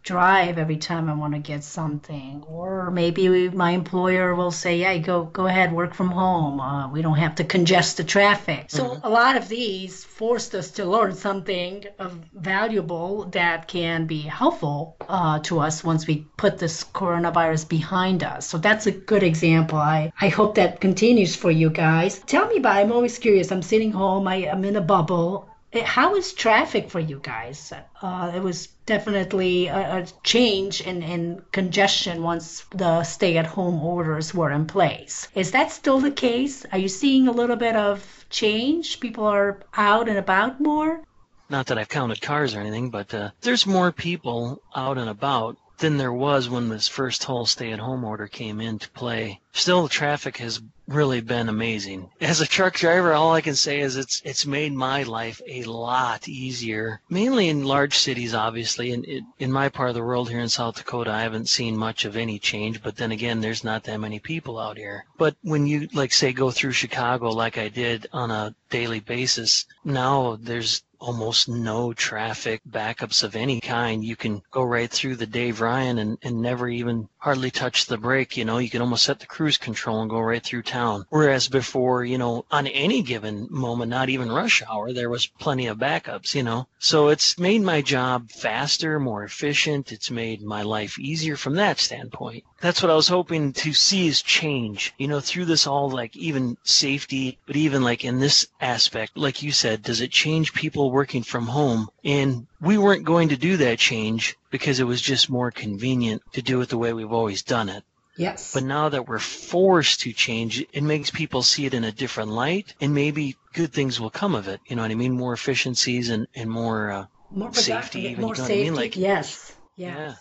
drive 0.07 0.57
every 0.57 0.77
time 0.77 1.09
I 1.09 1.13
want 1.13 1.33
to 1.33 1.39
get 1.39 1.63
something. 1.63 2.43
Or 2.47 2.89
maybe 2.91 3.49
my 3.49 3.71
employer 3.71 4.33
will 4.33 4.51
say, 4.51 4.73
"Yeah, 4.77 4.97
go 4.97 5.17
go 5.39 5.45
ahead, 5.47 5.73
work 5.73 5.93
from 5.93 6.11
home. 6.23 6.59
Uh, 6.61 6.89
we 6.93 7.01
don't 7.01 7.21
have 7.25 7.35
to 7.35 7.43
congest 7.43 7.97
the 7.97 8.05
traffic." 8.15 8.65
So 8.69 8.83
mm-hmm. 8.83 9.05
a 9.05 9.09
lot 9.09 9.35
of 9.35 9.49
these 9.49 10.05
forced 10.19 10.55
us 10.55 10.71
to 10.77 10.85
learn 10.85 11.13
something 11.13 11.85
valuable 12.33 13.25
that 13.39 13.67
can 13.67 14.07
be 14.07 14.21
helpful 14.21 14.95
uh, 15.09 15.39
to 15.47 15.59
us 15.59 15.83
once 15.83 16.07
we 16.07 16.15
put 16.37 16.57
this 16.57 16.83
coronavirus 16.83 17.67
behind 17.67 18.23
us. 18.23 18.47
So 18.47 18.57
that's 18.57 18.87
a 18.87 18.91
good 19.11 19.23
example. 19.23 19.77
I 19.77 20.11
I 20.21 20.29
hope 20.29 20.55
that 20.55 20.81
continues 20.87 21.35
for 21.35 21.51
you 21.51 21.69
guys. 21.69 22.19
Tell 22.33 22.47
me 22.47 22.57
about. 22.57 22.77
I'm 22.77 22.91
always 22.91 23.17
curious. 23.19 23.51
I'm 23.51 23.61
sitting 23.73 23.91
home. 23.91 24.27
I, 24.27 24.37
I'm 24.51 24.63
in 24.63 24.75
a 24.75 24.87
bubble 24.95 25.49
how 25.81 26.15
is 26.15 26.33
traffic 26.33 26.89
for 26.89 26.99
you 26.99 27.19
guys? 27.21 27.73
Uh, 28.01 28.31
it 28.35 28.41
was 28.41 28.67
definitely 28.85 29.67
a, 29.67 29.99
a 29.99 30.05
change 30.23 30.81
in, 30.81 31.03
in 31.03 31.41
congestion 31.51 32.23
once 32.23 32.65
the 32.71 33.03
stay 33.03 33.37
at 33.37 33.45
home 33.45 33.83
orders 33.83 34.33
were 34.33 34.51
in 34.51 34.65
place. 34.65 35.27
Is 35.35 35.51
that 35.51 35.71
still 35.71 35.99
the 35.99 36.11
case? 36.11 36.65
Are 36.71 36.77
you 36.77 36.87
seeing 36.87 37.27
a 37.27 37.31
little 37.31 37.55
bit 37.55 37.75
of 37.75 38.25
change? 38.29 38.99
People 38.99 39.25
are 39.25 39.59
out 39.75 40.09
and 40.09 40.17
about 40.17 40.59
more? 40.59 41.01
Not 41.49 41.67
that 41.67 41.77
I've 41.77 41.89
counted 41.89 42.21
cars 42.21 42.55
or 42.55 42.59
anything, 42.59 42.89
but 42.89 43.13
uh, 43.13 43.31
there's 43.41 43.65
more 43.65 43.91
people 43.91 44.61
out 44.75 44.97
and 44.97 45.09
about 45.09 45.57
than 45.79 45.97
there 45.97 46.13
was 46.13 46.49
when 46.49 46.69
this 46.69 46.87
first 46.87 47.23
whole 47.23 47.45
stay 47.45 47.71
at 47.71 47.79
home 47.79 48.03
order 48.03 48.27
came 48.27 48.59
into 48.59 48.89
play. 48.89 49.39
Still, 49.51 49.83
the 49.83 49.89
traffic 49.89 50.37
has 50.37 50.61
really 50.87 51.19
been 51.19 51.49
amazing. 51.49 52.09
As 52.21 52.39
a 52.41 52.47
truck 52.47 52.75
driver, 52.75 53.13
all 53.13 53.33
I 53.33 53.41
can 53.41 53.55
say 53.55 53.81
is 53.81 53.97
it's 53.97 54.21
it's 54.23 54.45
made 54.45 54.73
my 54.73 55.03
life 55.03 55.41
a 55.47 55.63
lot 55.63 56.27
easier. 56.27 57.01
Mainly 57.09 57.49
in 57.49 57.65
large 57.65 57.97
cities, 57.97 58.33
obviously. 58.33 58.91
In 58.91 59.25
in 59.37 59.51
my 59.51 59.69
part 59.69 59.89
of 59.89 59.95
the 59.95 60.03
world 60.03 60.29
here 60.29 60.39
in 60.39 60.49
South 60.49 60.77
Dakota, 60.77 61.11
I 61.11 61.21
haven't 61.21 61.49
seen 61.49 61.77
much 61.77 62.05
of 62.05 62.15
any 62.15 62.39
change. 62.39 62.81
But 62.81 62.95
then 62.95 63.11
again, 63.11 63.41
there's 63.41 63.63
not 63.63 63.83
that 63.83 63.99
many 63.99 64.19
people 64.19 64.57
out 64.57 64.77
here. 64.77 65.05
But 65.17 65.35
when 65.41 65.67
you 65.67 65.89
like 65.93 66.13
say 66.13 66.31
go 66.31 66.51
through 66.51 66.71
Chicago 66.71 67.29
like 67.29 67.57
I 67.57 67.67
did 67.67 68.07
on 68.13 68.31
a 68.31 68.55
daily 68.69 68.99
basis, 68.99 69.65
now 69.83 70.37
there's 70.39 70.83
almost 70.99 71.47
no 71.47 71.93
traffic 71.93 72.61
backups 72.69 73.23
of 73.23 73.35
any 73.35 73.59
kind. 73.61 74.03
You 74.03 74.15
can 74.15 74.41
go 74.51 74.63
right 74.63 74.89
through 74.89 75.15
the 75.15 75.25
Dan 75.25 75.53
Ryan 75.55 75.99
and, 75.99 76.17
and 76.21 76.41
never 76.41 76.67
even 76.67 77.07
hardly 77.17 77.51
touch 77.51 77.85
the 77.85 77.97
brake. 77.97 78.37
You 78.37 78.45
know, 78.45 78.57
you 78.57 78.69
can 78.69 78.81
almost 78.81 79.03
set 79.03 79.19
the 79.19 79.25
cruise 79.25 79.57
control 79.57 80.01
and 80.01 80.09
go 80.09 80.19
right 80.19 80.43
through 80.43 80.63
town. 80.63 81.05
Whereas 81.09 81.47
before, 81.47 82.03
you 82.03 82.17
know, 82.17 82.45
on 82.51 82.67
any 82.67 83.01
given 83.01 83.47
moment, 83.49 83.89
not 83.89 84.09
even 84.09 84.31
rush 84.31 84.63
hour, 84.69 84.93
there 84.93 85.09
was 85.09 85.27
plenty 85.27 85.67
of 85.67 85.77
backups, 85.77 86.33
you 86.35 86.43
know. 86.43 86.67
So 86.79 87.07
it's 87.07 87.39
made 87.39 87.63
my 87.63 87.81
job 87.81 88.29
faster, 88.29 88.99
more 88.99 89.23
efficient. 89.23 89.91
It's 89.91 90.11
made 90.11 90.43
my 90.43 90.61
life 90.61 90.99
easier 90.99 91.35
from 91.35 91.55
that 91.55 91.79
standpoint. 91.79 92.43
That's 92.61 92.83
what 92.83 92.91
I 92.91 92.95
was 92.95 93.07
hoping 93.07 93.53
to 93.53 93.73
see 93.73 94.07
is 94.07 94.21
change, 94.21 94.93
you 94.97 95.07
know, 95.07 95.19
through 95.19 95.45
this 95.45 95.65
all 95.65 95.89
like 95.89 96.15
even 96.15 96.55
safety, 96.63 97.39
but 97.47 97.55
even 97.55 97.83
like 97.83 98.05
in 98.05 98.19
this 98.19 98.47
aspect, 98.61 99.17
like 99.17 99.41
you 99.41 99.51
said, 99.51 99.81
does 99.81 100.01
it 100.01 100.11
change 100.11 100.53
people 100.53 100.91
working 100.91 101.23
from 101.23 101.47
home? 101.47 101.89
And 102.03 102.45
we 102.61 102.77
weren't 102.77 103.05
going 103.05 103.29
to 103.29 103.37
do 103.37 103.57
that 103.57 103.79
change 103.79 104.35
because 104.51 104.79
it 104.79 104.87
was 104.87 105.01
just 105.01 105.29
more 105.29 105.49
convenient 105.49 106.21
to 106.33 106.41
do 106.43 106.61
it 106.61 106.69
the 106.69 106.77
way 106.77 106.93
we've 106.93 107.11
always 107.11 107.41
done 107.41 107.69
it. 107.69 107.83
Yes. 108.17 108.53
But 108.53 108.63
now 108.63 108.89
that 108.89 109.07
we're 109.07 109.19
forced 109.19 110.01
to 110.01 110.11
change, 110.11 110.65
it 110.73 110.81
makes 110.81 111.11
people 111.11 111.43
see 111.43 111.67
it 111.67 111.73
in 111.75 111.83
a 111.83 111.91
different 111.91 112.31
light, 112.31 112.73
and 112.81 112.93
maybe 112.93 113.35
good 113.57 113.73
things 113.73 113.99
will 113.99 114.11
come 114.11 114.35
of 114.35 114.47
it. 114.47 114.61
You 114.67 114.75
know 114.75 114.83
what 114.83 114.91
I 114.91 114.95
mean? 114.95 115.13
More 115.13 115.33
efficiencies 115.33 116.09
and 116.11 116.27
and 116.35 116.49
more, 116.49 116.91
uh, 116.91 117.05
more 117.31 117.53
safety. 117.53 118.01
Even, 118.01 118.21
more 118.21 118.35
you 118.35 118.41
know 118.41 118.47
safety. 118.47 118.61
I 118.61 118.63
mean? 118.65 118.75
Like, 118.75 118.95
yes. 118.95 119.55
Yes. 119.75 119.97
Yeah. 119.97 120.13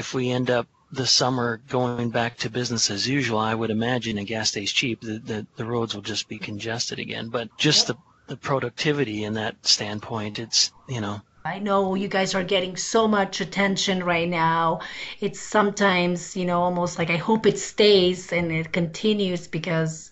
If 0.00 0.14
we 0.14 0.30
end 0.30 0.50
up 0.50 0.66
the 0.92 1.06
summer 1.06 1.60
going 1.68 2.10
back 2.10 2.38
to 2.38 2.50
business 2.50 2.90
as 2.90 3.06
usual, 3.06 3.38
I 3.38 3.54
would 3.54 3.70
imagine, 3.70 4.18
and 4.18 4.26
gas 4.26 4.50
stays 4.50 4.72
cheap, 4.72 5.02
the, 5.02 5.18
the, 5.18 5.46
the 5.56 5.64
roads 5.64 5.94
will 5.94 6.02
just 6.02 6.26
be 6.28 6.38
congested 6.38 6.98
again. 6.98 7.28
But 7.28 7.56
just 7.58 7.86
the, 7.86 7.96
the 8.26 8.36
productivity 8.36 9.24
in 9.24 9.34
that 9.34 9.54
standpoint, 9.66 10.38
it's, 10.38 10.72
you 10.88 11.00
know, 11.00 11.20
I 11.44 11.58
know 11.58 11.94
you 11.94 12.08
guys 12.08 12.34
are 12.34 12.44
getting 12.44 12.76
so 12.76 13.08
much 13.08 13.40
attention 13.40 14.04
right 14.04 14.28
now. 14.28 14.80
It's 15.20 15.40
sometimes, 15.40 16.36
you 16.36 16.44
know, 16.44 16.60
almost 16.60 16.98
like 16.98 17.10
I 17.10 17.16
hope 17.16 17.46
it 17.46 17.58
stays 17.58 18.32
and 18.32 18.52
it 18.52 18.72
continues 18.72 19.48
because 19.48 20.10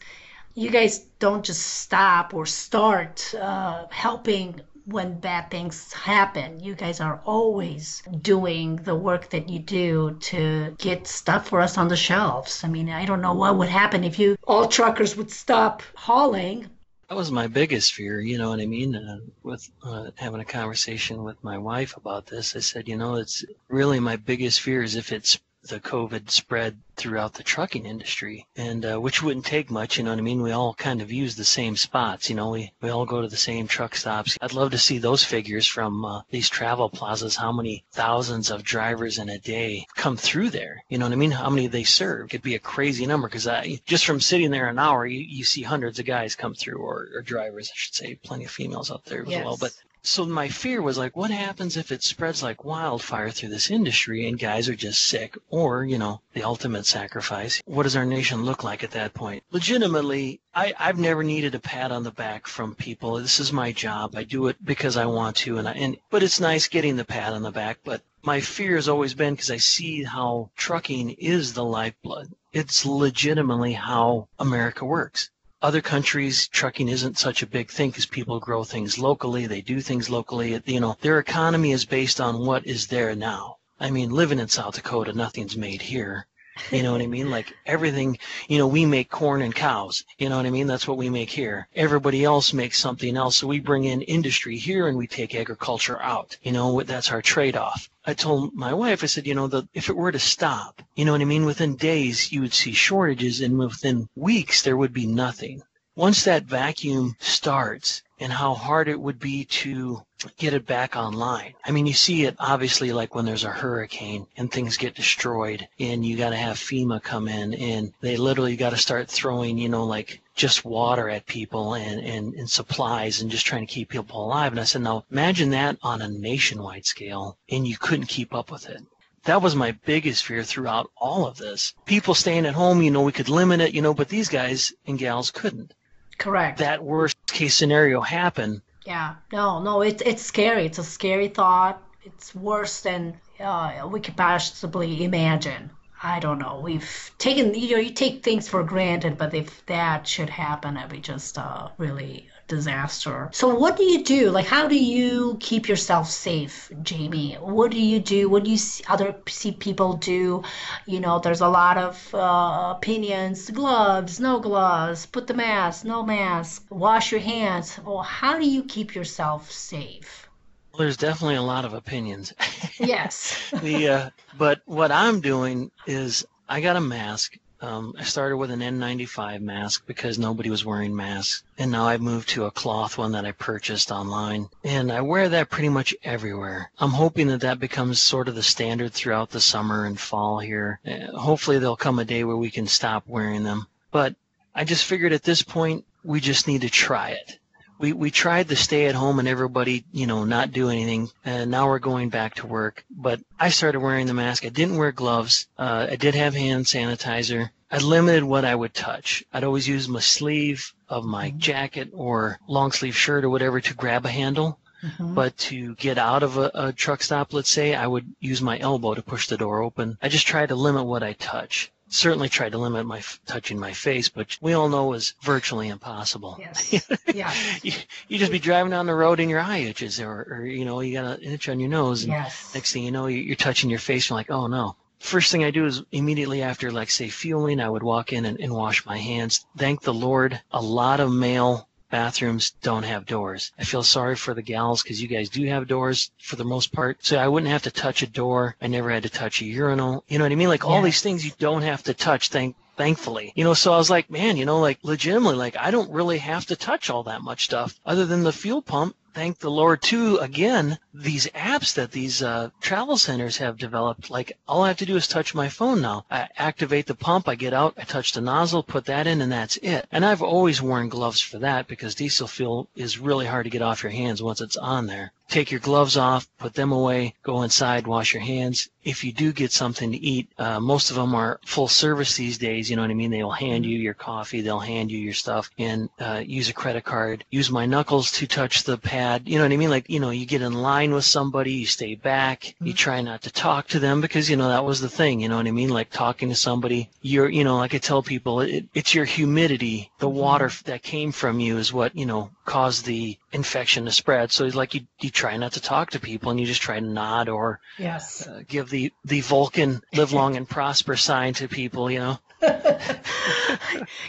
you 0.58 0.70
guys 0.70 0.98
don't 1.20 1.44
just 1.44 1.64
stop 1.64 2.34
or 2.34 2.44
start 2.44 3.32
uh, 3.34 3.86
helping 3.90 4.60
when 4.86 5.20
bad 5.20 5.50
things 5.50 5.92
happen. 5.92 6.58
You 6.58 6.74
guys 6.74 7.00
are 7.00 7.20
always 7.24 8.02
doing 8.22 8.76
the 8.76 8.96
work 8.96 9.30
that 9.30 9.48
you 9.48 9.60
do 9.60 10.16
to 10.20 10.74
get 10.78 11.06
stuff 11.06 11.48
for 11.48 11.60
us 11.60 11.78
on 11.78 11.86
the 11.86 11.96
shelves. 11.96 12.64
I 12.64 12.68
mean, 12.68 12.90
I 12.90 13.04
don't 13.04 13.20
know 13.20 13.34
what 13.34 13.56
would 13.56 13.68
happen 13.68 14.02
if 14.02 14.18
you 14.18 14.36
all 14.48 14.66
truckers 14.66 15.16
would 15.16 15.30
stop 15.30 15.82
hauling. 15.94 16.68
That 17.08 17.16
was 17.16 17.30
my 17.30 17.46
biggest 17.46 17.94
fear, 17.94 18.20
you 18.20 18.36
know 18.36 18.50
what 18.50 18.60
I 18.60 18.66
mean? 18.66 18.96
Uh, 18.96 19.18
with 19.44 19.70
uh, 19.84 20.10
having 20.16 20.40
a 20.40 20.44
conversation 20.44 21.22
with 21.22 21.42
my 21.44 21.56
wife 21.56 21.96
about 21.96 22.26
this, 22.26 22.56
I 22.56 22.60
said, 22.60 22.88
you 22.88 22.96
know, 22.96 23.14
it's 23.14 23.44
really 23.68 24.00
my 24.00 24.16
biggest 24.16 24.60
fear 24.60 24.82
is 24.82 24.96
if 24.96 25.12
it's 25.12 25.38
the 25.68 25.80
COVID 25.80 26.30
spread 26.30 26.78
throughout 26.96 27.34
the 27.34 27.44
trucking 27.44 27.86
industry, 27.86 28.44
and 28.56 28.84
uh, 28.84 29.00
which 29.00 29.22
wouldn't 29.22 29.46
take 29.46 29.70
much. 29.70 29.96
You 29.96 30.04
know 30.04 30.10
what 30.10 30.18
I 30.18 30.22
mean? 30.22 30.42
We 30.42 30.50
all 30.50 30.74
kind 30.74 31.00
of 31.00 31.12
use 31.12 31.36
the 31.36 31.44
same 31.44 31.76
spots. 31.76 32.28
You 32.28 32.34
know, 32.36 32.50
we 32.50 32.72
we 32.82 32.90
all 32.90 33.06
go 33.06 33.22
to 33.22 33.28
the 33.28 33.36
same 33.36 33.68
truck 33.68 33.94
stops. 33.94 34.36
I'd 34.40 34.52
love 34.52 34.70
to 34.72 34.78
see 34.78 34.98
those 34.98 35.22
figures 35.22 35.66
from 35.66 36.04
uh, 36.04 36.22
these 36.30 36.48
travel 36.48 36.88
plazas. 36.88 37.36
How 37.36 37.52
many 37.52 37.84
thousands 37.92 38.50
of 38.50 38.64
drivers 38.64 39.18
in 39.18 39.28
a 39.28 39.38
day 39.38 39.86
come 39.96 40.16
through 40.16 40.50
there? 40.50 40.82
You 40.88 40.98
know 40.98 41.06
what 41.06 41.12
I 41.12 41.16
mean? 41.16 41.30
How 41.30 41.50
many 41.50 41.66
they 41.68 41.84
serve? 41.84 42.30
Could 42.30 42.42
be 42.42 42.56
a 42.56 42.58
crazy 42.58 43.06
number 43.06 43.28
because 43.28 43.48
just 43.86 44.04
from 44.04 44.20
sitting 44.20 44.50
there 44.50 44.68
an 44.68 44.78
hour, 44.78 45.06
you, 45.06 45.20
you 45.20 45.44
see 45.44 45.62
hundreds 45.62 45.98
of 45.98 46.06
guys 46.06 46.34
come 46.34 46.54
through, 46.54 46.78
or, 46.78 47.08
or 47.14 47.22
drivers, 47.22 47.70
I 47.70 47.76
should 47.76 47.94
say, 47.94 48.14
plenty 48.16 48.44
of 48.44 48.50
females 48.50 48.90
up 48.90 49.04
there 49.04 49.24
Yes. 49.26 49.38
as 49.40 49.44
well. 49.44 49.56
But 49.56 49.72
so 50.02 50.24
my 50.24 50.48
fear 50.48 50.80
was 50.80 50.96
like, 50.96 51.16
what 51.16 51.30
happens 51.30 51.76
if 51.76 51.90
it 51.90 52.02
spreads 52.02 52.42
like 52.42 52.64
wildfire 52.64 53.30
through 53.30 53.48
this 53.48 53.70
industry 53.70 54.26
and 54.26 54.38
guys 54.38 54.68
are 54.68 54.74
just 54.74 55.02
sick 55.02 55.36
or, 55.50 55.84
you 55.84 55.98
know, 55.98 56.20
the 56.32 56.42
ultimate 56.42 56.86
sacrifice? 56.86 57.60
What 57.64 57.82
does 57.82 57.96
our 57.96 58.04
nation 58.04 58.44
look 58.44 58.62
like 58.62 58.84
at 58.84 58.92
that 58.92 59.14
point? 59.14 59.42
Legitimately, 59.50 60.40
I, 60.54 60.72
I've 60.78 60.98
never 60.98 61.22
needed 61.22 61.54
a 61.54 61.60
pat 61.60 61.92
on 61.92 62.04
the 62.04 62.10
back 62.10 62.46
from 62.46 62.74
people. 62.74 63.16
This 63.16 63.40
is 63.40 63.52
my 63.52 63.72
job. 63.72 64.14
I 64.16 64.24
do 64.24 64.46
it 64.46 64.64
because 64.64 64.96
I 64.96 65.06
want 65.06 65.36
to. 65.36 65.58
And, 65.58 65.68
I, 65.68 65.72
and 65.72 65.96
but 66.10 66.22
it's 66.22 66.40
nice 66.40 66.68
getting 66.68 66.96
the 66.96 67.04
pat 67.04 67.32
on 67.32 67.42
the 67.42 67.50
back. 67.50 67.78
But 67.84 68.02
my 68.22 68.40
fear 68.40 68.76
has 68.76 68.88
always 68.88 69.14
been 69.14 69.34
because 69.34 69.50
I 69.50 69.58
see 69.58 70.04
how 70.04 70.50
trucking 70.56 71.10
is 71.10 71.54
the 71.54 71.64
lifeblood. 71.64 72.32
It's 72.52 72.86
legitimately 72.86 73.74
how 73.74 74.28
America 74.38 74.84
works 74.84 75.30
other 75.60 75.80
countries 75.80 76.46
trucking 76.46 76.88
isn't 76.88 77.18
such 77.18 77.42
a 77.42 77.46
big 77.46 77.68
thing 77.68 77.90
because 77.90 78.06
people 78.06 78.38
grow 78.38 78.62
things 78.62 78.96
locally 78.96 79.44
they 79.44 79.60
do 79.60 79.80
things 79.80 80.08
locally 80.08 80.62
you 80.66 80.78
know 80.78 80.96
their 81.00 81.18
economy 81.18 81.72
is 81.72 81.84
based 81.84 82.20
on 82.20 82.46
what 82.46 82.64
is 82.64 82.86
there 82.86 83.12
now. 83.16 83.56
I 83.80 83.90
mean 83.90 84.10
living 84.10 84.38
in 84.38 84.46
south 84.46 84.76
dakota 84.76 85.12
nothing's 85.12 85.56
made 85.56 85.82
here. 85.82 86.28
You 86.70 86.84
know 86.84 86.92
what 86.92 87.02
i 87.02 87.08
mean? 87.08 87.28
Like 87.38 87.52
everything 87.66 88.18
you 88.46 88.58
know 88.58 88.68
we 88.68 88.86
make 88.86 89.10
corn 89.10 89.42
and 89.42 89.52
cows. 89.52 90.04
You 90.18 90.28
know 90.28 90.36
what 90.36 90.46
i 90.46 90.50
mean? 90.50 90.68
That's 90.68 90.86
what 90.86 90.96
we 90.96 91.10
make 91.10 91.30
here. 91.30 91.66
Everybody 91.74 92.22
else 92.22 92.52
makes 92.52 92.78
something 92.78 93.16
else. 93.16 93.38
So 93.38 93.48
we 93.48 93.58
bring 93.58 93.82
in 93.82 94.02
industry 94.02 94.56
here 94.56 94.86
and 94.86 94.96
we 94.96 95.08
take 95.08 95.34
agriculture 95.34 96.00
out. 96.00 96.36
You 96.40 96.52
know 96.52 96.82
that's 96.84 97.10
our 97.10 97.20
trade-off 97.20 97.90
I 98.08 98.14
told 98.14 98.54
my 98.54 98.72
wife, 98.72 99.02
I 99.02 99.06
said, 99.06 99.26
you 99.26 99.34
know, 99.34 99.48
the, 99.48 99.68
if 99.74 99.90
it 99.90 99.96
were 99.96 100.10
to 100.10 100.18
stop, 100.18 100.80
you 100.96 101.04
know 101.04 101.12
what 101.12 101.20
I 101.20 101.26
mean? 101.26 101.44
Within 101.44 101.76
days, 101.76 102.32
you 102.32 102.40
would 102.40 102.54
see 102.54 102.72
shortages, 102.72 103.42
and 103.42 103.58
within 103.58 104.08
weeks, 104.16 104.62
there 104.62 104.78
would 104.78 104.94
be 104.94 105.04
nothing. 105.06 105.60
Once 105.94 106.24
that 106.24 106.44
vacuum 106.44 107.16
starts, 107.20 108.02
and 108.18 108.32
how 108.32 108.54
hard 108.54 108.88
it 108.88 108.98
would 108.98 109.18
be 109.18 109.44
to 109.44 110.00
get 110.36 110.54
it 110.54 110.66
back 110.66 110.96
online. 110.96 111.54
I 111.64 111.70
mean, 111.70 111.86
you 111.86 111.92
see 111.92 112.24
it 112.24 112.36
obviously 112.38 112.92
like 112.92 113.14
when 113.14 113.24
there's 113.24 113.44
a 113.44 113.50
hurricane 113.50 114.26
and 114.36 114.50
things 114.50 114.76
get 114.76 114.94
destroyed, 114.94 115.68
and 115.78 116.04
you 116.04 116.16
got 116.16 116.30
to 116.30 116.36
have 116.36 116.56
FEMA 116.56 117.02
come 117.02 117.28
in, 117.28 117.54
and 117.54 117.92
they 118.00 118.16
literally 118.16 118.56
got 118.56 118.70
to 118.70 118.76
start 118.76 119.08
throwing, 119.08 119.58
you 119.58 119.68
know, 119.68 119.84
like 119.84 120.20
just 120.34 120.64
water 120.64 121.08
at 121.08 121.26
people 121.26 121.74
and, 121.74 122.00
and, 122.00 122.34
and 122.34 122.48
supplies 122.48 123.20
and 123.20 123.30
just 123.30 123.46
trying 123.46 123.66
to 123.66 123.72
keep 123.72 123.88
people 123.88 124.24
alive. 124.24 124.52
And 124.52 124.60
I 124.60 124.64
said, 124.64 124.82
now 124.82 125.04
imagine 125.10 125.50
that 125.50 125.78
on 125.82 126.02
a 126.02 126.08
nationwide 126.08 126.86
scale, 126.86 127.38
and 127.50 127.66
you 127.66 127.76
couldn't 127.76 128.06
keep 128.06 128.34
up 128.34 128.50
with 128.50 128.68
it. 128.68 128.82
That 129.24 129.42
was 129.42 129.56
my 129.56 129.72
biggest 129.84 130.24
fear 130.24 130.42
throughout 130.44 130.90
all 130.96 131.26
of 131.26 131.36
this. 131.36 131.74
People 131.84 132.14
staying 132.14 132.46
at 132.46 132.54
home, 132.54 132.82
you 132.82 132.90
know, 132.90 133.02
we 133.02 133.12
could 133.12 133.28
limit 133.28 133.60
it, 133.60 133.74
you 133.74 133.82
know, 133.82 133.92
but 133.92 134.08
these 134.08 134.28
guys 134.28 134.72
and 134.86 134.98
gals 134.98 135.30
couldn't. 135.30 135.74
Correct. 136.18 136.58
That 136.58 136.82
worst 136.82 137.16
case 137.26 137.54
scenario 137.54 138.00
happened. 138.00 138.62
Yeah, 138.88 139.16
no, 139.30 139.60
no, 139.62 139.82
it's 139.82 140.00
it's 140.00 140.22
scary. 140.22 140.64
It's 140.64 140.78
a 140.78 140.82
scary 140.82 141.28
thought. 141.28 141.82
It's 142.04 142.34
worse 142.34 142.80
than 142.80 143.20
uh, 143.38 143.86
we 143.92 144.00
could 144.00 144.16
possibly 144.16 145.04
imagine. 145.04 145.68
I 146.02 146.20
don't 146.20 146.38
know. 146.38 146.60
We've 146.64 147.10
taken, 147.18 147.52
you 147.52 147.72
know, 147.72 147.82
you 147.82 147.90
take 147.90 148.22
things 148.24 148.48
for 148.48 148.62
granted, 148.64 149.18
but 149.18 149.34
if 149.34 149.66
that 149.66 150.06
should 150.06 150.30
happen, 150.30 150.78
it'd 150.78 150.88
be 150.88 151.00
just 151.00 151.36
uh, 151.36 151.68
really 151.76 152.30
disaster. 152.48 153.28
So, 153.32 153.54
what 153.54 153.76
do 153.76 153.84
you 153.84 154.02
do? 154.02 154.30
Like, 154.30 154.46
how 154.46 154.66
do 154.66 154.76
you 154.76 155.36
keep 155.40 155.68
yourself 155.68 156.10
safe, 156.10 156.70
Jamie? 156.82 157.34
What 157.34 157.70
do 157.70 157.80
you 157.80 158.00
do? 158.00 158.28
What 158.28 158.44
do 158.44 158.50
you 158.50 158.56
see 158.56 158.82
other 158.88 159.14
see 159.28 159.52
people 159.52 159.94
do? 159.94 160.42
You 160.86 161.00
know, 161.00 161.18
there's 161.20 161.42
a 161.42 161.48
lot 161.48 161.78
of 161.78 162.14
uh, 162.14 162.74
opinions: 162.76 163.50
gloves, 163.50 164.18
no 164.18 164.40
gloves, 164.40 165.06
put 165.06 165.26
the 165.26 165.34
mask, 165.34 165.84
no 165.84 166.02
mask, 166.02 166.66
wash 166.70 167.12
your 167.12 167.20
hands. 167.20 167.78
Well, 167.84 168.02
how 168.02 168.38
do 168.38 168.48
you 168.48 168.64
keep 168.64 168.94
yourself 168.94 169.50
safe? 169.52 170.28
Well, 170.72 170.80
there's 170.80 170.96
definitely 170.96 171.36
a 171.36 171.42
lot 171.42 171.64
of 171.64 171.74
opinions. 171.74 172.32
Yes. 172.80 173.52
the 173.60 173.88
uh, 173.88 174.10
but 174.36 174.60
what 174.64 174.92
I'm 174.92 175.20
doing 175.20 175.72
is 175.88 176.24
I 176.48 176.60
got 176.60 176.76
a 176.76 176.80
mask. 176.80 177.36
Um, 177.60 177.94
I 177.98 178.04
started 178.04 178.36
with 178.36 178.52
an 178.52 178.60
N95 178.60 179.40
mask 179.40 179.84
because 179.84 180.16
nobody 180.16 180.48
was 180.48 180.64
wearing 180.64 180.94
masks, 180.94 181.42
and 181.58 181.72
now 181.72 181.88
I've 181.88 182.00
moved 182.00 182.28
to 182.30 182.44
a 182.44 182.52
cloth 182.52 182.96
one 182.96 183.12
that 183.12 183.24
I 183.24 183.32
purchased 183.32 183.90
online, 183.90 184.48
and 184.62 184.92
I 184.92 185.00
wear 185.00 185.28
that 185.28 185.50
pretty 185.50 185.68
much 185.68 185.92
everywhere. 186.04 186.70
I'm 186.78 186.92
hoping 186.92 187.26
that 187.28 187.40
that 187.40 187.58
becomes 187.58 188.00
sort 188.00 188.28
of 188.28 188.36
the 188.36 188.44
standard 188.44 188.92
throughout 188.92 189.30
the 189.30 189.40
summer 189.40 189.86
and 189.86 189.98
fall 189.98 190.38
here. 190.38 190.78
Uh, 190.86 191.18
hopefully, 191.18 191.58
there'll 191.58 191.76
come 191.76 191.98
a 191.98 192.04
day 192.04 192.22
where 192.22 192.36
we 192.36 192.50
can 192.50 192.68
stop 192.68 193.02
wearing 193.08 193.42
them. 193.42 193.66
But 193.90 194.14
I 194.54 194.62
just 194.62 194.84
figured 194.84 195.12
at 195.12 195.24
this 195.24 195.42
point 195.42 195.84
we 196.04 196.20
just 196.20 196.46
need 196.46 196.60
to 196.60 196.70
try 196.70 197.10
it 197.10 197.40
we, 197.78 197.92
we 197.92 198.10
tried 198.10 198.48
to 198.48 198.56
stay 198.56 198.86
at 198.86 198.94
home 198.94 199.18
and 199.18 199.28
everybody, 199.28 199.84
you 199.92 200.06
know, 200.06 200.24
not 200.24 200.52
do 200.52 200.68
anything. 200.68 201.10
And 201.24 201.50
now 201.50 201.66
we're 201.68 201.78
going 201.78 202.08
back 202.08 202.34
to 202.36 202.46
work. 202.46 202.84
But 202.90 203.20
I 203.38 203.50
started 203.50 203.80
wearing 203.80 204.06
the 204.06 204.14
mask. 204.14 204.44
I 204.44 204.48
didn't 204.50 204.76
wear 204.76 204.92
gloves. 204.92 205.48
Uh, 205.58 205.86
I 205.90 205.96
did 205.96 206.14
have 206.14 206.34
hand 206.34 206.66
sanitizer. 206.66 207.50
I 207.70 207.78
limited 207.78 208.24
what 208.24 208.44
I 208.44 208.54
would 208.54 208.74
touch. 208.74 209.24
I'd 209.32 209.44
always 209.44 209.68
use 209.68 209.88
my 209.88 210.00
sleeve 210.00 210.72
of 210.88 211.04
my 211.04 211.30
jacket 211.30 211.90
or 211.92 212.38
long 212.48 212.72
sleeve 212.72 212.96
shirt 212.96 213.24
or 213.24 213.30
whatever 213.30 213.60
to 213.60 213.74
grab 213.74 214.06
a 214.06 214.10
handle. 214.10 214.58
Mhm. 214.82 215.14
But 215.14 215.36
to 215.38 215.74
get 215.74 215.98
out 215.98 216.22
of 216.22 216.38
a, 216.38 216.50
a 216.54 216.72
truck 216.72 217.02
stop, 217.02 217.32
let's 217.32 217.50
say, 217.50 217.74
I 217.74 217.86
would 217.86 218.14
use 218.20 218.40
my 218.40 218.58
elbow 218.60 218.94
to 218.94 219.02
push 219.02 219.26
the 219.26 219.36
door 219.36 219.60
open. 219.60 219.98
I 220.00 220.08
just 220.08 220.26
tried 220.26 220.50
to 220.50 220.54
limit 220.54 220.84
what 220.86 221.02
I 221.02 221.14
touch. 221.14 221.72
Certainly 221.90 222.28
tried 222.28 222.52
to 222.52 222.58
limit 222.58 222.84
my 222.86 222.98
f- 222.98 223.18
touching 223.26 223.58
my 223.58 223.72
face, 223.72 224.08
but 224.08 224.36
we 224.42 224.52
all 224.52 224.68
know 224.68 224.92
is 224.92 225.14
virtually 225.22 225.68
impossible. 225.68 226.36
Yes. 226.38 226.86
Yeah. 227.14 227.32
you, 227.62 227.72
you 228.08 228.18
just 228.18 228.30
be 228.32 228.38
driving 228.38 228.70
down 228.70 228.86
the 228.86 228.94
road 228.94 229.20
and 229.20 229.30
your 229.30 229.40
eye 229.40 229.58
itches, 229.58 229.98
or, 230.00 230.26
or 230.30 230.44
you 230.44 230.64
know, 230.64 230.80
you 230.80 230.92
got 231.00 231.18
an 231.20 231.32
itch 231.32 231.48
on 231.48 231.58
your 231.60 231.70
nose, 231.70 232.04
and 232.04 232.12
Yes. 232.12 232.52
next 232.54 232.72
thing 232.72 232.84
you 232.84 232.90
know, 232.90 233.06
you- 233.06 233.22
you're 233.22 233.36
touching 233.36 233.70
your 233.70 233.78
face. 233.78 234.08
You're 234.10 234.18
like, 234.18 234.30
oh 234.30 234.46
no. 234.46 234.76
First 235.00 235.30
thing 235.30 235.44
I 235.44 235.52
do 235.52 235.64
is 235.64 235.82
immediately 235.92 236.42
after, 236.42 236.72
like, 236.72 236.90
say, 236.90 237.08
fueling, 237.08 237.60
I 237.60 237.70
would 237.70 237.84
walk 237.84 238.12
in 238.12 238.24
and, 238.24 238.40
and 238.40 238.52
wash 238.52 238.84
my 238.84 238.98
hands. 238.98 239.46
Thank 239.56 239.82
the 239.82 239.94
Lord, 239.94 240.40
a 240.50 240.60
lot 240.60 240.98
of 240.98 241.12
male 241.12 241.67
bathrooms 241.90 242.50
don't 242.62 242.82
have 242.82 243.06
doors. 243.06 243.52
I 243.58 243.64
feel 243.64 243.82
sorry 243.82 244.16
for 244.16 244.34
the 244.34 244.42
gals 244.42 244.82
because 244.82 245.00
you 245.00 245.08
guys 245.08 245.28
do 245.28 245.46
have 245.46 245.66
doors 245.66 246.10
for 246.18 246.36
the 246.36 246.44
most 246.44 246.72
part. 246.72 247.04
So 247.04 247.16
I 247.16 247.28
wouldn't 247.28 247.50
have 247.50 247.62
to 247.62 247.70
touch 247.70 248.02
a 248.02 248.06
door. 248.06 248.56
I 248.60 248.66
never 248.66 248.90
had 248.90 249.04
to 249.04 249.08
touch 249.10 249.40
a 249.40 249.44
urinal. 249.44 250.04
You 250.08 250.18
know 250.18 250.24
what 250.24 250.32
I 250.32 250.36
mean? 250.36 250.48
Like 250.48 250.64
all 250.64 250.82
these 250.82 251.02
things 251.02 251.24
you 251.24 251.32
don't 251.38 251.62
have 251.62 251.82
to 251.84 251.94
touch. 251.94 252.28
Thank 252.28 252.56
thankfully. 252.78 253.32
You 253.34 253.44
know, 253.44 253.54
so 253.54 253.72
I 253.72 253.76
was 253.76 253.90
like, 253.90 254.08
man, 254.08 254.36
you 254.36 254.46
know, 254.46 254.60
like 254.60 254.78
legitimately, 254.82 255.36
like 255.36 255.56
I 255.56 255.70
don't 255.70 255.90
really 255.90 256.18
have 256.18 256.46
to 256.46 256.56
touch 256.56 256.88
all 256.88 257.02
that 257.02 257.22
much 257.22 257.44
stuff 257.44 257.78
other 257.84 258.06
than 258.06 258.22
the 258.22 258.32
fuel 258.32 258.62
pump. 258.62 258.94
Thank 259.18 259.40
the 259.40 259.50
Lord 259.50 259.82
too. 259.82 260.18
Again, 260.18 260.78
these 260.94 261.26
apps 261.34 261.74
that 261.74 261.90
these 261.90 262.22
uh, 262.22 262.50
travel 262.60 262.96
centers 262.96 263.38
have 263.38 263.58
developed, 263.58 264.10
like 264.10 264.38
all 264.46 264.62
I 264.62 264.68
have 264.68 264.76
to 264.76 264.86
do 264.86 264.94
is 264.94 265.08
touch 265.08 265.34
my 265.34 265.48
phone 265.48 265.82
now. 265.82 266.04
I 266.08 266.28
activate 266.36 266.86
the 266.86 266.94
pump, 266.94 267.28
I 267.28 267.34
get 267.34 267.52
out, 267.52 267.74
I 267.76 267.82
touch 267.82 268.12
the 268.12 268.20
nozzle, 268.20 268.62
put 268.62 268.84
that 268.84 269.08
in, 269.08 269.20
and 269.20 269.32
that's 269.32 269.56
it. 269.56 269.88
And 269.90 270.06
I've 270.06 270.22
always 270.22 270.62
worn 270.62 270.88
gloves 270.88 271.20
for 271.20 271.40
that 271.40 271.66
because 271.66 271.96
diesel 271.96 272.28
fuel 272.28 272.68
is 272.76 273.00
really 273.00 273.26
hard 273.26 273.42
to 273.42 273.50
get 273.50 273.60
off 273.60 273.82
your 273.82 273.90
hands 273.90 274.22
once 274.22 274.40
it's 274.40 274.56
on 274.56 274.86
there. 274.86 275.10
Take 275.28 275.50
your 275.50 275.60
gloves 275.60 275.96
off, 275.96 276.26
put 276.38 276.54
them 276.54 276.72
away, 276.72 277.14
go 277.22 277.42
inside, 277.42 277.86
wash 277.86 278.14
your 278.14 278.22
hands. 278.22 278.68
If 278.84 279.04
you 279.04 279.12
do 279.12 279.32
get 279.32 279.52
something 279.52 279.92
to 279.92 279.98
eat, 279.98 280.28
uh, 280.38 280.60
most 280.60 280.88
of 280.90 280.96
them 280.96 281.14
are 281.14 281.40
full 281.44 281.68
service 281.68 282.16
these 282.16 282.38
days. 282.38 282.70
You 282.70 282.76
know 282.76 282.82
what 282.82 282.90
I 282.90 282.94
mean? 282.94 283.10
They 283.10 283.22
will 283.22 283.32
hand 283.32 283.66
you 283.66 283.78
your 283.78 283.92
coffee, 283.92 284.40
they'll 284.40 284.58
hand 284.58 284.90
you 284.90 284.98
your 284.98 285.12
stuff, 285.12 285.50
and 285.58 285.90
uh, 285.98 286.22
use 286.24 286.48
a 286.48 286.54
credit 286.54 286.84
card. 286.84 287.24
Use 287.30 287.50
my 287.50 287.66
knuckles 287.66 288.10
to 288.12 288.26
touch 288.26 288.62
the 288.62 288.78
pad. 288.78 289.28
You 289.28 289.36
know 289.36 289.44
what 289.44 289.52
I 289.52 289.56
mean? 289.58 289.70
Like 289.70 289.88
you 289.88 290.00
know, 290.00 290.10
you 290.10 290.26
get 290.26 290.42
in 290.42 290.52
line 290.52 290.92
with 290.92 291.04
somebody, 291.04 291.52
you 291.52 291.66
stay 291.66 291.94
back, 291.94 292.54
you 292.60 292.72
try 292.72 293.00
not 293.00 293.22
to 293.22 293.30
talk 293.30 293.68
to 293.68 293.78
them 293.78 294.00
because, 294.00 294.28
you 294.28 294.36
know, 294.36 294.48
that 294.48 294.64
was 294.64 294.80
the 294.80 294.88
thing, 294.88 295.20
you 295.20 295.28
know 295.28 295.36
what 295.36 295.46
I 295.46 295.50
mean? 295.50 295.70
Like 295.70 295.90
talking 295.90 296.28
to 296.28 296.34
somebody, 296.34 296.90
you're, 297.02 297.28
you 297.28 297.44
know, 297.44 297.56
like 297.56 297.74
I 297.74 297.78
tell 297.78 298.02
people, 298.02 298.40
it, 298.40 298.66
it's 298.74 298.94
your 298.94 299.04
humidity, 299.04 299.90
the 299.98 300.08
water 300.08 300.50
that 300.64 300.82
came 300.82 301.12
from 301.12 301.40
you 301.40 301.58
is 301.58 301.72
what, 301.72 301.96
you 301.96 302.06
know, 302.06 302.30
caused 302.48 302.86
the 302.86 303.18
infection 303.30 303.84
to 303.84 303.92
spread. 303.92 304.32
So 304.32 304.46
like 304.46 304.74
you, 304.74 304.86
you 305.00 305.10
try 305.10 305.36
not 305.36 305.52
to 305.52 305.60
talk 305.60 305.90
to 305.90 306.00
people 306.00 306.30
and 306.30 306.40
you 306.40 306.46
just 306.46 306.62
try 306.62 306.80
to 306.80 306.86
nod 306.86 307.28
or 307.28 307.60
Yes. 307.78 308.26
uh, 308.26 308.40
give 308.48 308.70
the, 308.70 308.90
the 309.04 309.20
Vulcan 309.20 309.82
live 309.92 310.12
long 310.12 310.34
and 310.36 310.48
prosper 310.48 310.96
sign 310.96 311.34
to 311.34 311.46
people, 311.48 311.90
you 311.90 311.98
know? 311.98 312.18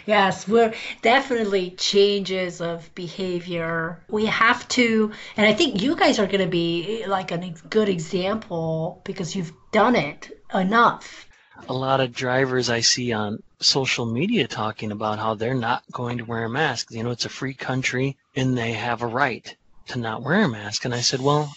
Yes, 0.06 0.48
we're 0.48 0.72
definitely 1.02 1.72
changes 1.72 2.60
of 2.60 2.92
behavior. 2.94 4.00
We 4.08 4.26
have 4.26 4.66
to, 4.68 5.12
and 5.36 5.46
I 5.46 5.52
think 5.52 5.82
you 5.82 5.94
guys 5.96 6.18
are 6.18 6.26
going 6.26 6.40
to 6.40 6.46
be 6.46 7.04
like 7.06 7.32
a 7.32 7.38
good 7.68 7.88
example 7.88 9.02
because 9.04 9.36
you've 9.36 9.52
done 9.72 9.96
it 9.96 10.42
enough. 10.54 11.26
a 11.68 11.72
lot 11.74 12.00
of 12.00 12.12
drivers 12.14 12.70
I 12.70 12.80
see 12.80 13.12
on 13.12 13.42
social 13.60 14.06
media 14.06 14.48
talking 14.48 14.90
about 14.92 15.18
how 15.18 15.34
they're 15.34 15.54
not 15.54 15.82
going 15.92 16.18
to 16.18 16.24
wear 16.24 16.44
a 16.44 16.50
mask. 16.50 16.90
You 16.90 17.02
know, 17.02 17.10
it's 17.10 17.26
a 17.26 17.30
free 17.30 17.54
country 17.54 18.16
and 18.34 18.56
they 18.56 18.72
have 18.72 19.02
a 19.02 19.06
right 19.06 19.54
to 19.88 19.98
not 19.98 20.22
wear 20.22 20.44
a 20.44 20.48
mask. 20.48 20.84
And 20.84 20.94
I 20.94 21.00
said, 21.00 21.20
well, 21.20 21.52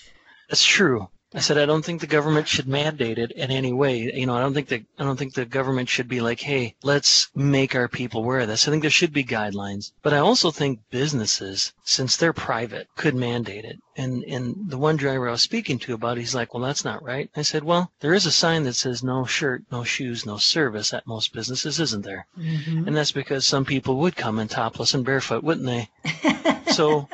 that's 0.50 0.66
true. 0.66 1.10
I 1.36 1.40
said, 1.40 1.58
I 1.58 1.66
don't 1.66 1.84
think 1.84 2.00
the 2.00 2.08
government 2.08 2.48
should 2.48 2.68
mandate 2.68 3.18
it 3.18 3.32
in 3.32 3.50
any 3.50 3.74
way. 3.74 3.98
You 3.98 4.28
know, 4.28 4.36
I 4.36 4.42
don't 4.42 4.54
think 4.54 4.68
that 4.68 4.84
I 5.00 5.04
don't 5.04 5.18
think 5.18 5.34
the 5.34 5.46
government 5.46 5.90
should 5.90 6.08
be 6.08 6.22
like, 6.22 6.40
hey, 6.42 6.76
let's 6.84 7.30
make 7.34 7.74
our 7.74 7.88
people 7.88 8.24
wear 8.24 8.46
this. 8.46 8.68
I 8.68 8.72
think 8.72 8.84
there 8.84 8.92
should 8.92 9.14
be 9.14 9.24
guidelines. 9.24 9.94
But 10.04 10.14
I 10.14 10.20
also 10.20 10.52
think 10.52 10.82
businesses, 10.92 11.74
since 11.84 12.16
they're 12.18 12.34
private, 12.34 12.88
could 12.96 13.16
mandate 13.16 13.66
it. 13.66 13.80
And 13.98 14.24
and 14.26 14.70
the 14.70 14.78
one 14.78 14.96
driver 14.96 15.28
I 15.28 15.32
was 15.32 15.42
speaking 15.42 15.80
to 15.80 15.96
about, 15.96 16.18
it, 16.18 16.22
he's 16.22 16.36
like, 16.36 16.54
well, 16.54 16.62
that's 16.64 16.86
not 16.86 17.04
right. 17.04 17.32
I 17.36 17.42
said, 17.42 17.64
well, 17.64 17.92
there 18.00 18.14
is 18.14 18.28
a 18.28 18.32
sign 18.32 18.64
that 18.64 18.76
says 18.76 19.04
no 19.04 19.26
shirt, 19.26 19.64
no 19.72 19.84
shoes, 19.84 20.26
no 20.28 20.38
service 20.38 20.94
at 20.94 21.08
most 21.08 21.34
businesses, 21.34 21.80
isn't 21.80 22.04
there? 22.06 22.28
And 22.88 22.96
that's 22.96 23.12
because 23.12 23.48
some 23.48 23.66
people 23.66 23.98
would 23.98 24.16
come 24.16 24.38
in 24.38 24.48
topless 24.48 24.94
and 24.94 25.04
barefoot, 25.04 25.44
wouldn't 25.44 25.66
they? 25.66 25.90
so 26.72 27.10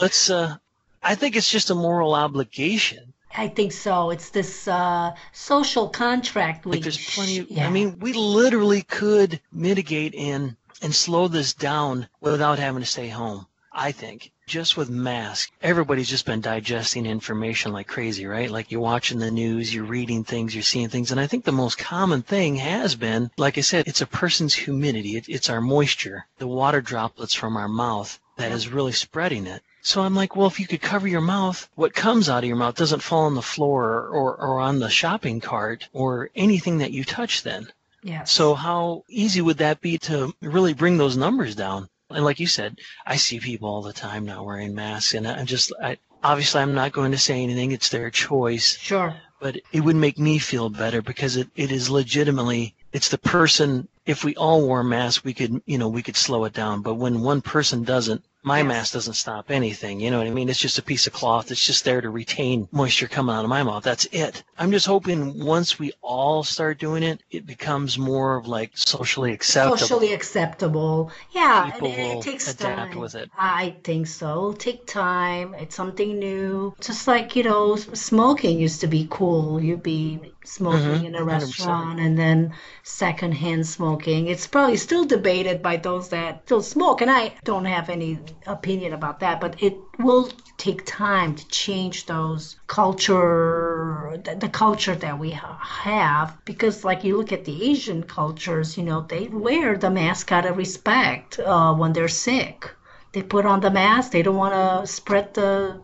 let's. 0.00 0.30
Uh, 0.30 0.56
I 1.02 1.14
think 1.14 1.36
it's 1.36 1.50
just 1.50 1.70
a 1.70 1.74
moral 1.74 2.14
obligation. 2.14 3.09
I 3.36 3.48
think 3.48 3.72
so. 3.72 4.10
It's 4.10 4.30
this 4.30 4.66
uh, 4.66 5.14
social 5.32 5.88
contract. 5.88 6.64
We 6.64 6.72
Like 6.72 6.82
there's 6.82 7.14
plenty. 7.14 7.46
Yeah. 7.48 7.66
I 7.66 7.70
mean, 7.70 7.98
we 8.00 8.12
literally 8.12 8.82
could 8.82 9.40
mitigate 9.52 10.14
and 10.14 10.56
and 10.82 10.94
slow 10.94 11.28
this 11.28 11.52
down 11.52 12.08
without 12.20 12.58
having 12.58 12.82
to 12.82 12.86
stay 12.86 13.08
home. 13.08 13.46
I 13.72 13.92
think 13.92 14.32
just 14.48 14.76
with 14.76 14.90
masks, 14.90 15.52
everybody's 15.62 16.08
just 16.08 16.26
been 16.26 16.40
digesting 16.40 17.06
information 17.06 17.72
like 17.72 17.86
crazy, 17.86 18.26
right? 18.26 18.50
Like 18.50 18.72
you're 18.72 18.80
watching 18.80 19.20
the 19.20 19.30
news, 19.30 19.72
you're 19.72 19.84
reading 19.84 20.24
things, 20.24 20.54
you're 20.54 20.64
seeing 20.64 20.88
things, 20.88 21.12
and 21.12 21.20
I 21.20 21.28
think 21.28 21.44
the 21.44 21.52
most 21.52 21.78
common 21.78 22.22
thing 22.22 22.56
has 22.56 22.96
been, 22.96 23.30
like 23.38 23.58
I 23.58 23.60
said, 23.60 23.86
it's 23.86 24.00
a 24.00 24.06
person's 24.06 24.54
humidity. 24.54 25.16
It, 25.16 25.28
it's 25.28 25.48
our 25.48 25.60
moisture, 25.60 26.26
the 26.38 26.48
water 26.48 26.80
droplets 26.80 27.34
from 27.34 27.56
our 27.56 27.68
mouth 27.68 28.18
that 28.40 28.52
is 28.52 28.68
really 28.68 28.92
spreading 28.92 29.46
it. 29.46 29.62
So 29.82 30.02
I'm 30.02 30.14
like, 30.14 30.36
well, 30.36 30.46
if 30.46 30.60
you 30.60 30.66
could 30.66 30.82
cover 30.82 31.08
your 31.08 31.22
mouth, 31.22 31.68
what 31.74 31.94
comes 31.94 32.28
out 32.28 32.44
of 32.44 32.48
your 32.48 32.56
mouth 32.56 32.74
doesn't 32.74 33.02
fall 33.02 33.24
on 33.24 33.34
the 33.34 33.42
floor 33.42 34.08
or, 34.08 34.36
or 34.36 34.60
on 34.60 34.78
the 34.78 34.90
shopping 34.90 35.40
cart 35.40 35.88
or 35.92 36.30
anything 36.34 36.78
that 36.78 36.92
you 36.92 37.02
touch 37.04 37.42
then. 37.42 37.72
yes. 38.02 38.30
So 38.30 38.54
how 38.54 39.04
easy 39.08 39.40
would 39.40 39.58
that 39.58 39.80
be 39.80 39.96
to 39.98 40.34
really 40.42 40.74
bring 40.74 40.98
those 40.98 41.16
numbers 41.16 41.54
down? 41.54 41.88
And 42.10 42.24
like 42.24 42.40
you 42.40 42.46
said, 42.46 42.78
I 43.06 43.16
see 43.16 43.38
people 43.40 43.68
all 43.68 43.82
the 43.82 43.92
time 43.92 44.26
not 44.26 44.44
wearing 44.44 44.74
masks, 44.74 45.14
and 45.14 45.26
I'm 45.26 45.46
just, 45.46 45.72
I, 45.82 45.96
obviously, 46.22 46.60
I'm 46.60 46.74
not 46.74 46.92
going 46.92 47.12
to 47.12 47.18
say 47.18 47.42
anything. 47.42 47.72
It's 47.72 47.88
their 47.88 48.10
choice, 48.10 48.76
sure. 48.76 49.16
but 49.40 49.60
it 49.72 49.80
would 49.80 49.96
make 49.96 50.18
me 50.18 50.38
feel 50.38 50.68
better 50.70 51.02
because 51.02 51.36
it, 51.36 51.48
it 51.54 51.70
is 51.70 51.88
legitimately, 51.88 52.74
it's 52.92 53.08
the 53.08 53.18
person. 53.18 53.88
If 54.06 54.24
we 54.24 54.34
all 54.34 54.66
wore 54.66 54.82
masks, 54.82 55.24
we 55.24 55.32
could, 55.32 55.62
you 55.66 55.78
know, 55.78 55.88
we 55.88 56.02
could 56.02 56.16
slow 56.16 56.44
it 56.44 56.52
down. 56.52 56.82
But 56.82 56.94
when 56.94 57.20
one 57.20 57.40
person 57.42 57.84
doesn't, 57.84 58.24
my 58.42 58.58
Yes. 58.58 58.66
mask 58.68 58.92
doesn't 58.94 59.14
stop 59.14 59.50
anything. 59.50 60.00
You 60.00 60.10
know 60.10 60.18
what 60.18 60.26
I 60.26 60.30
mean? 60.30 60.48
It's 60.48 60.58
just 60.58 60.78
a 60.78 60.82
piece 60.82 61.06
of 61.06 61.12
cloth. 61.12 61.50
It's 61.50 61.64
just 61.64 61.84
there 61.84 62.00
to 62.00 62.08
retain 62.10 62.68
moisture 62.72 63.06
coming 63.08 63.34
out 63.34 63.44
of 63.44 63.50
my 63.50 63.62
mouth. 63.62 63.82
That's 63.84 64.06
it. 64.12 64.42
I'm 64.58 64.70
just 64.70 64.86
hoping 64.86 65.44
once 65.44 65.78
we 65.78 65.92
all 66.02 66.42
start 66.42 66.78
doing 66.78 67.02
it, 67.02 67.22
it 67.30 67.46
becomes 67.46 67.98
more 67.98 68.36
of 68.36 68.46
like 68.46 68.70
socially 68.74 69.32
acceptable. 69.32 69.76
Socially 69.78 70.12
acceptable. 70.14 71.10
Yeah, 71.32 71.64
and 71.64 71.72
People 71.74 71.88
it, 71.88 71.98
it 71.98 72.22
takes 72.22 72.50
adapt 72.50 72.92
time. 72.92 73.00
with 73.00 73.14
it. 73.14 73.30
I 73.38 73.76
think 73.84 74.06
so. 74.06 74.30
It'll 74.30 74.54
take 74.54 74.86
time. 74.86 75.54
It's 75.54 75.74
something 75.76 76.18
new. 76.18 76.74
Just 76.80 77.06
like, 77.06 77.36
you 77.36 77.42
know, 77.42 77.76
smoking 77.76 78.58
used 78.58 78.80
to 78.80 78.86
be 78.86 79.06
cool. 79.10 79.62
You'd 79.62 79.82
be 79.82 80.18
smoking 80.44 81.02
Mhm, 81.02 81.04
in 81.04 81.14
a 81.14 81.24
100%. 81.24 81.26
restaurant 81.60 82.00
and 82.00 82.18
then 82.18 82.52
secondhand 82.82 83.66
smoking. 83.66 84.26
It's 84.28 84.46
probably 84.46 84.76
still 84.76 85.04
debated 85.04 85.62
by 85.62 85.76
those 85.76 86.08
that 86.08 86.42
still 86.46 86.62
smoke. 86.62 87.00
And 87.02 87.10
I 87.10 87.34
don't 87.44 87.66
have 87.66 87.88
any 87.90 88.18
opinion 88.46 88.92
about 88.92 89.20
that, 89.20 89.40
but 89.40 89.62
it 89.62 89.76
will 89.98 90.30
take 90.56 90.84
time 90.84 91.34
to 91.34 91.48
change 91.48 92.06
those 92.06 92.56
culture, 92.66 94.20
the, 94.24 94.34
the 94.34 94.48
culture 94.48 94.94
that 94.94 95.18
we 95.18 95.30
ha- 95.30 95.58
have. 95.58 96.36
Because, 96.44 96.84
like, 96.84 97.04
you 97.04 97.16
look 97.16 97.32
at 97.32 97.44
the 97.44 97.70
Asian 97.70 98.02
cultures, 98.02 98.76
you 98.76 98.84
know, 98.84 99.00
they 99.02 99.28
wear 99.28 99.76
the 99.76 99.90
mask 99.90 100.32
out 100.32 100.46
of 100.46 100.56
respect 100.56 101.38
uh, 101.38 101.74
when 101.74 101.92
they're 101.92 102.08
sick. 102.08 102.70
They 103.12 103.22
put 103.22 103.44
on 103.44 103.60
the 103.60 103.70
mask. 103.70 104.12
They 104.12 104.22
don't 104.22 104.36
want 104.36 104.54
to 104.54 104.86
spread 104.86 105.34
the 105.34 105.82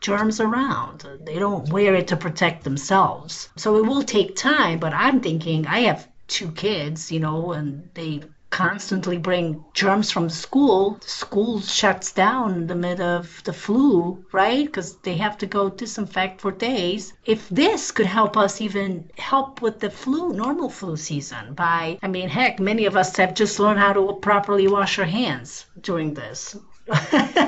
germs 0.00 0.40
around. 0.40 1.04
They 1.24 1.38
don't 1.38 1.72
wear 1.72 1.94
it 1.94 2.08
to 2.08 2.16
protect 2.16 2.62
themselves. 2.62 3.48
So 3.56 3.76
it 3.76 3.86
will 3.86 4.04
take 4.04 4.36
time, 4.36 4.78
but 4.78 4.92
I'm 4.94 5.20
thinking 5.20 5.66
I 5.66 5.80
have 5.80 6.08
two 6.28 6.52
kids, 6.52 7.10
you 7.10 7.18
know, 7.18 7.52
and 7.52 7.90
they 7.94 8.22
constantly 8.50 9.16
bring 9.16 9.64
germs 9.74 10.10
from 10.10 10.28
school. 10.28 10.98
School 11.02 11.60
shuts 11.60 12.12
down 12.12 12.54
in 12.54 12.66
the 12.66 12.74
middle 12.74 13.06
of 13.06 13.42
the 13.44 13.52
flu, 13.52 14.24
right? 14.32 14.66
Because 14.66 14.96
they 14.98 15.14
have 15.16 15.38
to 15.38 15.46
go 15.46 15.70
disinfect 15.70 16.40
for 16.40 16.50
days. 16.52 17.12
If 17.24 17.48
this 17.48 17.90
could 17.92 18.06
help 18.06 18.36
us 18.36 18.60
even 18.60 19.10
help 19.16 19.62
with 19.62 19.80
the 19.80 19.90
flu, 19.90 20.32
normal 20.32 20.68
flu 20.68 20.96
season, 20.96 21.54
by, 21.54 21.98
I 22.02 22.08
mean, 22.08 22.28
heck, 22.28 22.60
many 22.60 22.86
of 22.86 22.96
us 22.96 23.16
have 23.16 23.34
just 23.34 23.58
learned 23.60 23.78
how 23.78 23.92
to 23.92 24.14
properly 24.20 24.68
wash 24.68 24.98
our 24.98 25.04
hands 25.04 25.66
during 25.80 26.14
this. 26.14 26.56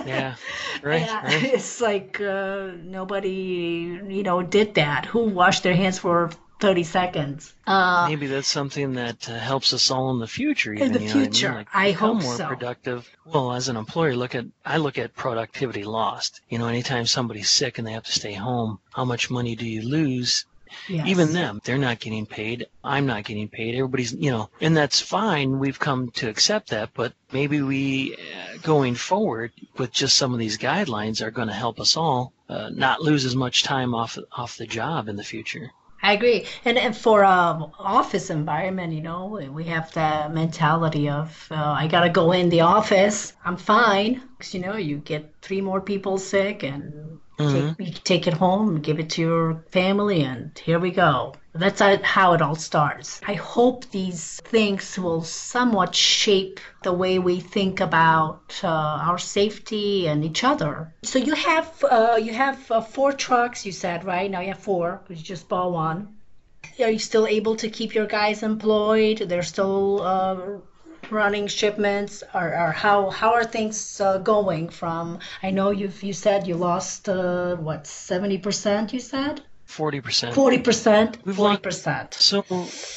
Yeah, 0.07 0.35
right, 0.83 1.03
Yeah, 1.03 1.25
right. 1.25 1.45
It's 1.45 1.81
like 1.81 2.21
uh, 2.21 2.71
nobody, 2.83 3.99
you 4.09 4.23
know, 4.23 4.43
did 4.43 4.75
that. 4.75 5.07
Who 5.07 5.25
washed 5.25 5.63
their 5.65 5.75
hands 5.75 5.99
for 5.99 6.31
30 6.63 6.85
seconds? 6.85 7.55
Uh, 7.67 8.07
Maybe 8.09 8.29
that's 8.29 8.47
something 8.47 8.93
that 8.93 9.29
uh, 9.29 9.37
helps 9.37 9.73
us 9.73 9.91
all 9.91 10.13
in 10.13 10.21
the 10.21 10.29
future. 10.29 10.73
In 10.73 10.79
Even, 10.79 10.93
the 10.93 11.01
you 11.01 11.09
know 11.09 11.15
I 11.15 11.17
mean? 11.17 11.25
future, 11.33 11.53
Like, 11.55 11.69
I 11.75 11.91
hope 11.91 12.23
more 12.23 12.37
so. 12.37 12.47
productive. 12.47 13.11
Well, 13.25 13.53
as 13.53 13.69
an 13.69 13.77
employer, 13.77 14.15
look 14.15 14.37
at 14.37 14.47
I 14.65 14.77
look 14.77 14.97
at 14.97 15.17
productivity 15.17 15.83
lost. 15.83 16.41
You 16.49 16.59
know, 16.59 16.69
anytime 16.69 17.07
somebody's 17.07 17.51
sick 17.51 17.79
and 17.79 17.87
they 17.87 17.93
have 17.93 18.05
to 18.05 18.13
stay 18.13 18.35
home, 18.35 18.79
how 18.93 19.05
much 19.05 19.29
money 19.29 19.57
do 19.57 19.67
you 19.67 19.83
lose? 19.83 20.45
yes. 20.89 21.07
Even 21.09 21.33
them, 21.33 21.61
they're 21.65 21.79
not 21.79 21.99
getting 21.99 22.27
paid. 22.27 22.67
I'm 22.85 23.07
not 23.07 23.25
getting 23.25 23.49
paid. 23.49 23.75
Everybody's, 23.75 24.13
you 24.13 24.31
know, 24.31 24.49
and 24.61 24.77
that's 24.77 25.01
fine. 25.01 25.59
We've 25.59 25.81
come 25.81 26.11
to 26.13 26.29
accept 26.29 26.71
that, 26.71 26.91
but 26.95 27.13
maybe 27.33 27.61
we, 27.61 28.15
uh, 28.15 28.59
going 28.63 28.95
forward 28.95 29.51
with 29.77 29.93
just 29.93 30.17
some 30.17 30.33
of 30.33 30.39
these 30.39 30.59
guidelines, 30.59 31.21
are 31.21 31.31
going 31.33 31.49
to 31.49 31.55
help 31.55 31.81
us 31.81 31.97
all 31.97 32.33
uh, 32.49 32.71
not 32.71 33.03
lose 33.03 33.25
as 33.25 33.35
much 33.35 33.65
time 33.65 33.95
off 33.95 34.17
off 34.31 34.57
the 34.57 34.67
job 34.67 35.09
in 35.09 35.17
the 35.17 35.25
future. 35.25 35.73
I 36.03 36.13
agree. 36.15 36.47
And, 36.65 36.77
and 36.79 36.97
for 36.97 37.25
um 37.25 37.73
office 37.79 38.29
environment, 38.31 38.93
you 38.93 39.01
know, 39.03 39.27
we 39.51 39.65
have 39.65 39.91
the 39.93 40.29
mentality 40.31 41.09
of 41.09 41.49
uh, 41.51 41.55
I 41.55 41.87
gotta 41.87 42.11
go 42.11 42.33
in 42.33 42.49
the 42.51 42.61
office. 42.63 43.33
I'm 43.45 43.57
fine. 43.57 44.23
Cause, 44.39 44.53
you 44.55 44.61
know, 44.61 44.77
you 44.77 44.99
get 44.99 45.35
three 45.43 45.61
more 45.61 45.81
people 45.81 46.19
sick, 46.19 46.63
and 46.63 47.21
take, 47.47 47.75
you 47.79 47.93
take 47.93 48.27
it 48.27 48.35
home, 48.35 48.81
give 48.81 48.99
it 49.01 49.11
to 49.11 49.23
your 49.23 49.65
family, 49.73 50.23
and 50.23 50.59
here 50.59 50.79
we 50.81 50.91
go. 50.91 51.35
That's 51.55 51.81
how- 51.81 52.33
it 52.33 52.41
all 52.41 52.55
starts. 52.55 53.21
I 53.27 53.35
hope 53.35 53.91
these 53.91 54.41
things 54.45 54.99
will 54.99 55.23
somewhat 55.23 55.95
shape 55.95 56.61
the 56.83 56.95
way 56.95 57.19
we 57.19 57.41
think 57.41 57.81
about 57.81 58.61
uh, 58.65 58.69
our 58.69 59.19
safety 59.19 60.07
and 60.09 60.25
each 60.25 60.45
other. 60.45 60.95
So 61.03 61.19
you 61.19 61.35
have 61.35 61.85
uh, 61.85 62.19
you 62.23 62.33
have 62.33 62.71
uh, 62.71 62.81
four 62.81 63.13
trucks, 63.13 63.67
you 63.67 63.73
said, 63.73 64.05
right? 64.05 64.31
Now 64.31 64.41
you 64.41 64.49
have 64.49 64.59
four 64.59 65.03
you 65.09 65.17
just 65.17 65.49
bought 65.49 65.73
one. 65.73 66.17
Are 66.81 66.91
you 66.91 66.99
still 66.99 67.27
able 67.27 67.57
to 67.57 67.69
keep 67.69 67.95
your 67.95 68.07
guys 68.07 68.43
employed? 68.43 69.19
They're 69.19 69.43
still 69.43 70.01
uh, 70.03 70.37
running 71.11 71.49
shipments, 71.49 72.23
or, 72.33 72.49
or 72.63 72.73
how 72.73 73.11
how 73.11 73.35
are 73.35 73.45
things 73.45 74.01
uh, 74.01 74.19
going? 74.19 74.71
From 74.71 75.19
I 75.43 75.51
know 75.51 75.71
you've 75.71 76.03
you 76.03 76.15
said 76.15 76.47
you 76.47 76.55
lost 76.57 77.09
uh, 77.09 77.57
what 77.57 77.87
seventy 77.87 78.39
percent. 78.39 78.93
You 78.95 79.01
said 79.01 79.43
Forty 79.73 80.03
percent. 80.03 80.35
forty 80.35 80.59
percent, 80.59 81.17
forty 81.35 81.57
percent. 81.57 82.13
So, 82.13 82.45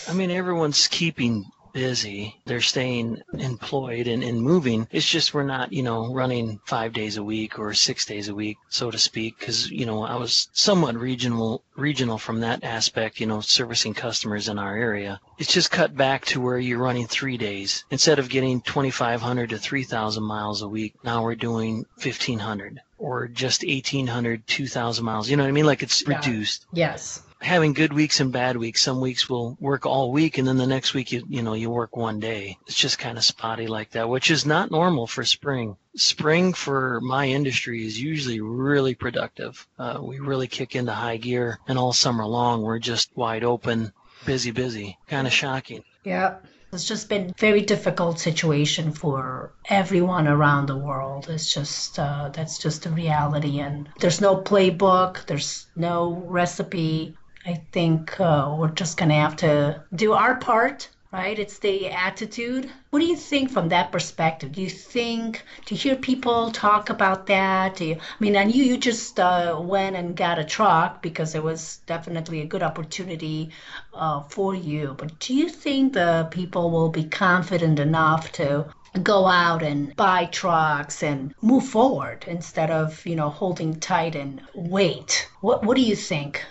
I 0.09 0.13
mean, 0.13 0.29
everyone's 0.29 0.89
keeping 0.89 1.45
busy. 1.75 2.33
They're 2.45 2.61
staying 2.61 3.21
employed 3.37 4.07
and, 4.07 4.23
and 4.23 4.41
moving. 4.41 4.87
It's 4.91 5.07
just 5.07 5.33
we're 5.33 5.43
not, 5.43 5.73
you 5.73 5.83
know, 5.83 6.11
running 6.13 6.59
five 6.65 6.93
days 6.93 7.17
a 7.17 7.23
week 7.23 7.59
or 7.59 7.73
six 7.73 8.05
days 8.05 8.29
a 8.29 8.33
week, 8.33 8.57
so 8.69 8.89
to 8.89 8.97
speak, 8.97 9.37
because, 9.37 9.69
you 9.69 9.85
know, 9.85 10.03
I 10.03 10.15
was 10.15 10.47
somewhat 10.53 10.95
regional 10.95 11.63
regional 11.75 12.17
from 12.17 12.39
that 12.39 12.63
aspect, 12.63 13.19
you 13.19 13.27
know, 13.27 13.41
servicing 13.41 13.93
customers 13.93 14.47
in 14.47 14.57
our 14.57 14.77
area. 14.77 15.19
It's 15.37 15.51
just 15.51 15.69
cut 15.69 15.97
back 15.97 16.23
to 16.27 16.39
where 16.39 16.57
you're 16.57 16.79
running 16.79 17.07
three 17.07 17.37
days. 17.37 17.83
Instead 17.91 18.17
of 18.17 18.29
getting 18.29 18.61
2,500 18.61 19.49
to 19.49 19.57
3,000 19.57 20.23
miles 20.23 20.61
a 20.61 20.67
week, 20.69 20.93
now 21.03 21.21
we're 21.21 21.35
doing 21.35 21.85
1,500 22.01 22.79
or 22.97 23.27
just 23.27 23.63
1,800, 23.63 24.47
2,000 24.47 25.03
miles. 25.03 25.29
You 25.29 25.35
know 25.35 25.43
what 25.43 25.49
I 25.49 25.51
mean? 25.51 25.65
Like 25.65 25.83
it's 25.83 26.01
Yeah. 26.07 26.15
reduced 26.15 26.65
Yes. 26.71 27.21
Having 27.41 27.73
good 27.73 27.93
weeks 27.93 28.19
and 28.19 28.31
bad 28.31 28.57
weeks. 28.57 28.81
Some 28.81 29.01
weeks 29.01 29.29
we'll 29.29 29.57
work 29.59 29.85
all 29.85 30.11
week, 30.11 30.37
and 30.37 30.47
then 30.47 30.57
the 30.57 30.67
next 30.67 30.93
week 30.93 31.11
you 31.11 31.23
you 31.29 31.41
know 31.41 31.53
you 31.53 31.69
work 31.69 31.95
one 31.95 32.19
day. 32.19 32.57
It's 32.67 32.75
just 32.75 32.99
kind 32.99 33.17
of 33.17 33.23
spotty 33.23 33.67
like 33.67 33.91
that, 33.91 34.09
which 34.09 34.31
is 34.31 34.45
not 34.45 34.71
normal 34.71 35.07
for 35.07 35.23
spring. 35.23 35.77
Spring 35.95 36.53
for 36.53 36.99
my 37.01 37.27
industry 37.27 37.85
is 37.85 38.01
usually 38.01 38.41
really 38.41 38.95
productive. 38.95 39.67
Uh, 39.77 39.99
we 40.01 40.19
really 40.19 40.47
kick 40.47 40.75
into 40.75 40.91
high 40.91 41.17
gear, 41.17 41.59
and 41.67 41.77
all 41.77 41.93
summer 41.93 42.25
long 42.25 42.61
we're 42.61 42.79
just 42.79 43.15
wide 43.15 43.43
open, 43.43 43.91
busy, 44.25 44.51
busy. 44.51 44.97
Kind 45.07 45.27
of 45.27 45.33
shocking. 45.33 45.83
Yeah. 46.03 46.35
It's 46.73 46.83
just 46.83 47.07
been 47.07 47.33
very 47.37 47.61
difficult 47.61 48.19
situation 48.19 48.91
for 48.91 49.53
everyone 49.69 50.27
around 50.27 50.65
the 50.65 50.75
world. 50.75 51.29
It's 51.29 51.53
just 51.53 51.97
uh, 51.97 52.29
that's 52.33 52.57
just 52.57 52.83
the 52.83 52.89
reality, 52.89 53.59
and 53.59 53.87
there's 54.01 54.19
no 54.19 54.35
playbook. 54.35 55.25
There's 55.25 55.67
no 55.77 56.21
recipe. 56.27 57.15
I 57.47 57.61
think 57.71 58.19
uh, 58.19 58.55
we're 58.57 58.71
just 58.71 58.97
gonna 58.97 59.13
have 59.13 59.35
to 59.37 59.83
do 59.93 60.13
our 60.13 60.35
part, 60.37 60.89
right? 61.11 61.37
It's 61.37 61.59
the 61.59 61.91
attitude. 61.91 62.71
What 62.89 63.01
do 63.01 63.05
you 63.05 63.15
think 63.15 63.51
from 63.51 63.69
that 63.69 63.91
perspective? 63.91 64.53
Do 64.53 64.63
you 64.63 64.69
think 64.69 65.43
to 65.67 65.75
hear 65.75 65.95
people 65.95 66.49
talk 66.49 66.89
about 66.89 67.27
that? 67.27 67.79
You, 67.79 67.97
I 67.97 67.99
mean, 68.19 68.35
I 68.35 68.45
knew 68.45 68.63
you 68.63 68.77
just 68.77 69.19
uh, 69.19 69.59
went 69.61 69.95
and 69.95 70.15
got 70.17 70.39
a 70.39 70.43
truck 70.43 71.03
because 71.03 71.35
it 71.35 71.43
was 71.43 71.81
definitely 71.85 72.41
a 72.41 72.47
good 72.47 72.63
opportunity 72.63 73.51
uh, 73.93 74.21
for 74.23 74.55
you. 74.55 74.95
But 74.97 75.19
do 75.19 75.35
you 75.35 75.47
think 75.47 75.93
the 75.93 76.27
people 76.31 76.71
will 76.71 76.89
be 76.89 77.03
confident 77.03 77.79
enough 77.79 78.31
to 78.33 78.65
go 79.03 79.27
out 79.27 79.61
and 79.61 79.95
buy 79.95 80.25
trucks 80.25 81.03
and 81.03 81.35
move 81.41 81.67
forward 81.67 82.25
instead 82.27 82.71
of 82.71 83.05
you 83.05 83.15
know 83.15 83.29
holding 83.29 83.79
tight 83.79 84.15
and 84.15 84.41
wait? 84.55 85.29
What 85.41 85.63
What 85.63 85.75
do 85.75 85.83
you 85.83 85.95
think? 85.95 86.43